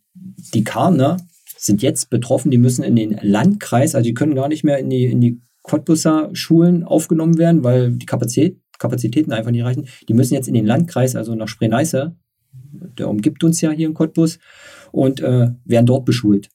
die 0.54 0.64
Karner 0.64 1.18
sind 1.58 1.82
jetzt 1.82 2.10
betroffen, 2.10 2.52
die 2.52 2.58
müssen 2.58 2.84
in 2.84 2.96
den 2.96 3.20
Landkreis, 3.22 3.96
also 3.96 4.06
die 4.06 4.14
können 4.14 4.36
gar 4.36 4.48
nicht 4.48 4.64
mehr 4.64 4.78
in 4.78 4.90
die, 4.90 5.06
in 5.06 5.22
die 5.22 5.42
Cottbusser 5.64 6.30
Schulen 6.34 6.84
aufgenommen 6.84 7.38
werden, 7.38 7.64
weil 7.64 7.92
die 7.92 8.06
Kapazität, 8.06 8.60
Kapazitäten 8.80 9.32
einfach 9.32 9.52
nicht 9.52 9.64
reichen. 9.64 9.88
Die 10.08 10.14
müssen 10.14 10.34
jetzt 10.34 10.48
in 10.48 10.54
den 10.54 10.66
Landkreis, 10.66 11.16
also 11.16 11.36
nach 11.36 11.48
Spree-Neiße, 11.48 12.16
der 12.98 13.10
umgibt 13.10 13.44
uns 13.44 13.60
ja 13.62 13.72
hier 13.72 13.88
in 13.88 13.94
Cottbus, 13.94 14.40
und 14.92 15.20
äh, 15.20 15.50
werden 15.66 15.86
dort 15.86 16.06
beschult. 16.06 16.50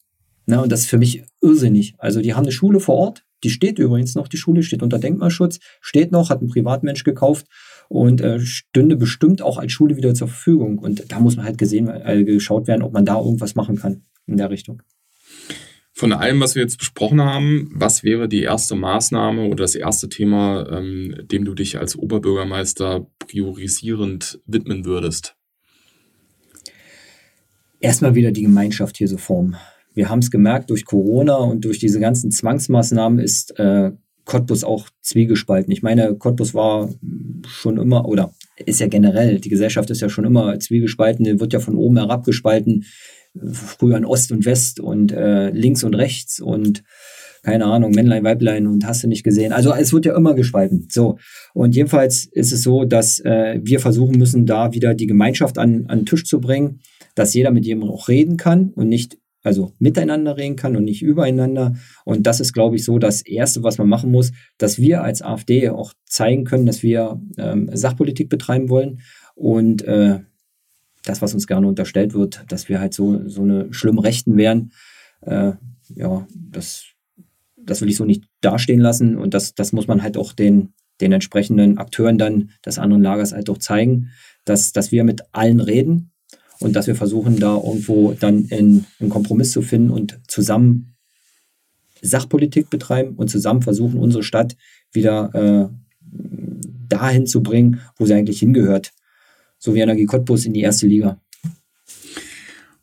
Na, 0.47 0.61
und 0.61 0.73
das 0.73 0.81
ist 0.81 0.87
für 0.87 0.99
mich 0.99 1.25
irrsinnig. 1.41 1.95
Also 1.99 2.21
die 2.21 2.35
haben 2.35 2.45
eine 2.45 2.53
Schule 2.53 2.81
vor 2.81 2.97
Ort, 2.97 3.25
die 3.45 3.51
steht 3.51 3.79
übrigens 3.79 4.15
noch, 4.15 4.29
die 4.29 4.37
Schule 4.37 4.63
steht 4.63 4.83
unter 4.83 4.99
Denkmalschutz, 4.99 5.59
steht 5.81 6.13
noch, 6.13 6.31
hat 6.31 6.43
ein 6.43 6.49
Privatmensch 6.49 7.05
gekauft 7.05 7.47
und 7.89 8.21
äh, 8.21 8.41
stünde 8.41 8.97
bestimmt 8.97 9.43
auch 9.43 9.59
als 9.59 9.73
Schule 9.73 9.97
wieder 9.97 10.15
zur 10.15 10.29
Verfügung. 10.29 10.79
Und 10.79 11.11
da 11.11 11.21
muss 11.21 11.37
man 11.37 11.45
halt 11.45 11.59
gesehen, 11.59 11.89
äh, 11.89 12.25
geschaut 12.25 12.67
werden, 12.67 12.83
ob 12.83 12.93
man 12.93 13.05
da 13.05 13.19
irgendwas 13.19 13.55
machen 13.55 13.77
kann 13.77 14.03
in 14.27 14.37
der 14.37 14.51
Richtung. 14.51 14.83
Von 15.93 16.13
allem, 16.13 16.41
was 16.41 16.55
wir 16.55 16.63
jetzt 16.63 16.79
besprochen 16.79 17.21
haben, 17.21 17.71
was 17.75 18.03
wäre 18.03 18.29
die 18.29 18.43
erste 18.43 18.75
Maßnahme 18.75 19.47
oder 19.47 19.65
das 19.65 19.75
erste 19.75 20.09
Thema, 20.09 20.67
ähm, 20.71 21.15
dem 21.25 21.45
du 21.45 21.55
dich 21.55 21.79
als 21.79 21.97
Oberbürgermeister 21.97 23.07
priorisierend 23.19 24.41
widmen 24.47 24.85
würdest? 24.85 25.37
Erstmal 27.79 28.15
wieder 28.15 28.33
die 28.33 28.43
Gemeinschaft 28.43 28.97
hier 28.97 29.09
so 29.09 29.19
formen 29.19 29.57
wir 29.95 30.09
haben 30.09 30.21
es 30.21 30.31
gemerkt, 30.31 30.71
durch 30.71 30.85
Corona 30.85 31.37
und 31.37 31.65
durch 31.65 31.79
diese 31.79 32.01
ganzen 32.01 32.31
Zwangsmaßnahmen 32.31 33.19
ist 33.19 33.59
äh, 33.59 33.93
Cottbus 34.25 34.65
auch 34.65 34.89
zwiegespalten. 35.01 35.73
Ich 35.73 35.83
meine, 35.83 36.15
Cottbus 36.15 36.55
war 36.55 36.91
schon 37.47 37.79
immer, 37.79 38.07
oder 38.07 38.33
ist 38.65 38.81
ja 38.81 38.87
generell, 38.87 39.41
die 39.41 39.49
Gesellschaft 39.49 39.91
ist 39.91 40.01
ja 40.01 40.09
schon 40.09 40.25
immer 40.25 40.59
zwiegespalten, 40.59 41.41
wird 41.41 41.53
ja 41.53 41.61
von 41.61 41.77
oben 41.77 41.97
herab 41.97 42.25
gespalten, 42.25 42.85
früher 43.53 43.97
in 43.97 44.05
Ost 44.05 44.33
und 44.33 44.45
West 44.45 44.81
und 44.81 45.13
äh, 45.13 45.51
links 45.51 45.85
und 45.85 45.95
rechts 45.95 46.41
und 46.41 46.83
keine 47.43 47.65
Ahnung, 47.65 47.91
Männlein, 47.91 48.23
Weiblein 48.23 48.69
und 48.69 48.87
hast 48.87 49.03
du 49.03 49.09
nicht 49.09 49.25
gesehen. 49.25 49.53
Also 49.53 49.75
es 49.75 49.93
wird 49.93 50.07
ja 50.07 50.17
immer 50.17 50.35
gespalten. 50.35 50.87
So. 50.91 51.19
Und 51.55 51.75
jedenfalls 51.75 52.25
ist 52.25 52.53
es 52.53 52.63
so, 52.63 52.85
dass 52.85 53.19
äh, 53.21 53.59
wir 53.63 53.81
versuchen 53.81 54.17
müssen, 54.17 54.47
da 54.47 54.73
wieder 54.73 54.95
die 54.95 55.09
Gemeinschaft 55.09 55.59
an, 55.59 55.87
an 55.89 56.01
den 56.01 56.07
Tisch 56.07 56.25
zu 56.25 56.41
bringen, 56.41 56.81
dass 57.17 57.35
jeder 57.35 57.51
mit 57.51 57.67
jedem 57.67 57.83
auch 57.83 58.09
reden 58.09 58.37
kann 58.37 58.71
und 58.71 58.89
nicht 58.89 59.19
also 59.45 59.73
miteinander 59.81 60.37
reden 60.37 60.55
kann 60.55 60.77
und 60.77 60.85
nicht 60.85 61.03
übereinander. 61.03 61.75
Und 62.05 62.29
das 62.29 62.39
ist, 62.39 62.53
glaube 62.53 62.77
ich, 62.77 62.85
so 62.85 63.01
das 63.01 63.23
Erste, 63.23 63.65
was 63.65 63.77
man 63.77 63.89
machen 63.89 64.13
muss, 64.13 64.31
dass 64.57 64.79
wir 64.79 65.03
als 65.03 65.21
AfD 65.21 65.69
auch 65.69 65.95
zeigen 66.07 66.45
können, 66.45 66.67
dass 66.67 66.85
wir 66.85 67.21
ähm, 67.39 67.69
Sachpolitik 67.73 68.29
betreiben 68.29 68.69
wollen 68.69 69.01
und 69.35 69.83
äh, 69.83 70.21
das, 71.05 71.23
was 71.23 71.35
uns 71.35 71.47
gerne 71.47 71.67
unterstellt 71.67 72.15
wird, 72.15 72.45
dass 72.49 72.69
wir 72.69 72.81
halt 72.81 72.95
so, 72.95 73.29
so 73.29 73.43
eine 73.43 73.73
schlimm 73.73 73.99
Rechten 73.99 74.37
wären, 74.37 74.73
äh, 75.23 75.53
ja, 75.95 76.27
das, 76.35 76.85
das 77.57 77.81
will 77.81 77.89
ich 77.89 77.97
so 77.97 78.05
nicht 78.05 78.25
dastehen 78.41 78.81
lassen 78.81 79.17
und 79.17 79.35
das, 79.35 79.55
das 79.55 79.73
muss 79.73 79.87
man 79.87 80.03
halt 80.03 80.17
auch 80.17 80.33
den, 80.33 80.75
den 81.01 81.13
entsprechenden 81.13 81.79
Akteuren 81.79 82.19
dann 82.19 82.51
des 82.65 82.79
anderen 82.79 83.03
Lagers 83.03 83.33
halt 83.33 83.51
auch 83.51 83.59
zeigen, 83.59 84.11
dass, 84.45 84.73
dass 84.73 84.93
wir 84.93 85.05
mit 85.05 85.23
allen 85.33 85.61
reden 85.61 86.13
und 86.61 86.75
dass 86.77 86.87
wir 86.87 86.95
versuchen, 86.95 87.39
da 87.39 87.57
irgendwo 87.57 88.13
dann 88.13 88.47
in, 88.47 88.85
einen 89.01 89.11
Kompromiss 89.11 89.53
zu 89.53 89.63
finden 89.63 89.91
und 89.91 90.21
zusammen 90.29 90.95
Sachpolitik 92.01 92.71
betreiben 92.71 93.15
und 93.17 93.29
zusammen 93.29 93.63
versuchen, 93.63 93.99
unsere 93.99 94.23
Stadt 94.23 94.57
wieder 94.93 95.31
äh, 95.35 95.69
dahin 96.89 97.27
zu 97.27 97.43
bringen, 97.43 97.81
wo 97.97 98.07
sie 98.07 98.15
eigentlich 98.15 98.41
hingehört. 98.41 98.93
So 99.65 99.77
wie 99.77 99.79
Energie 99.79 100.07
Cottbus 100.07 100.45
in 100.45 100.55
die 100.55 100.63
erste 100.63 100.89
Liga. 100.89 101.21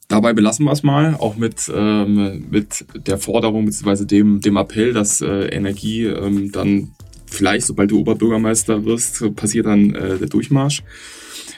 Dabei 0.08 0.32
belassen 0.32 0.64
wir 0.64 0.72
es 0.72 0.82
mal, 0.82 1.14
auch 1.16 1.36
mit, 1.36 1.70
ähm, 1.76 2.46
mit 2.50 2.86
der 3.06 3.18
Forderung 3.18 3.66
bzw. 3.66 4.06
Dem, 4.06 4.40
dem 4.40 4.56
Appell, 4.56 4.94
dass 4.94 5.20
äh, 5.20 5.48
Energie 5.50 6.06
ähm, 6.06 6.54
dann 6.54 6.94
vielleicht, 7.26 7.68
sobald 7.68 7.92
du 7.92 8.00
Oberbürgermeister 8.00 8.86
wirst, 8.86 9.36
passiert 9.36 9.66
dann 9.66 9.94
äh, 9.94 10.18
der 10.20 10.30
Durchmarsch 10.30 10.84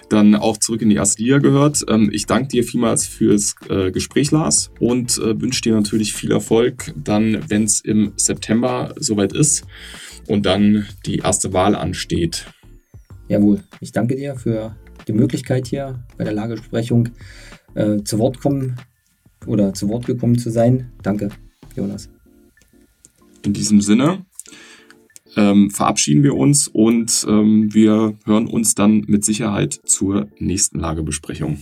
dann 0.09 0.33
auch 0.33 0.57
zurück 0.57 0.81
in 0.81 0.89
die 0.89 0.95
erste 0.95 1.21
Liga 1.21 1.37
gehört. 1.37 1.85
Ähm, 1.87 2.09
ich 2.11 2.25
danke 2.25 2.47
dir 2.47 2.63
vielmals 2.63 3.05
fürs 3.05 3.53
äh, 3.69 3.91
Gespräch, 3.91 4.31
Lars, 4.31 4.71
und 4.79 5.19
äh, 5.19 5.39
wünsche 5.39 5.61
dir 5.61 5.75
natürlich 5.75 6.13
viel 6.13 6.31
Erfolg 6.31 6.93
dann, 6.97 7.45
wenn 7.47 7.65
es 7.65 7.79
im 7.79 8.13
September 8.15 8.95
soweit 8.97 9.33
ist 9.33 9.65
und 10.27 10.47
dann 10.47 10.87
die 11.05 11.17
erste 11.17 11.53
Wahl 11.53 11.75
ansteht. 11.75 12.47
Jawohl, 13.29 13.63
ich 13.79 13.91
danke 13.91 14.15
dir 14.15 14.35
für 14.35 14.75
die 15.07 15.13
Möglichkeit 15.13 15.67
hier 15.67 16.03
bei 16.17 16.23
der 16.23 16.33
Lagebesprechung 16.33 17.09
äh, 17.75 18.03
zu 18.03 18.19
Wort 18.19 18.39
kommen 18.39 18.77
oder 19.45 19.73
zu 19.73 19.89
Wort 19.89 20.05
gekommen 20.05 20.37
zu 20.37 20.49
sein. 20.49 20.91
Danke, 21.01 21.29
Jonas. 21.75 22.09
In 23.43 23.53
diesem 23.53 23.81
Sinne, 23.81 24.25
ähm, 25.35 25.69
verabschieden 25.71 26.23
wir 26.23 26.35
uns 26.35 26.67
und 26.67 27.25
ähm, 27.27 27.73
wir 27.73 28.17
hören 28.25 28.47
uns 28.47 28.75
dann 28.75 29.03
mit 29.07 29.23
Sicherheit 29.23 29.79
zur 29.85 30.27
nächsten 30.39 30.79
Lagebesprechung. 30.79 31.57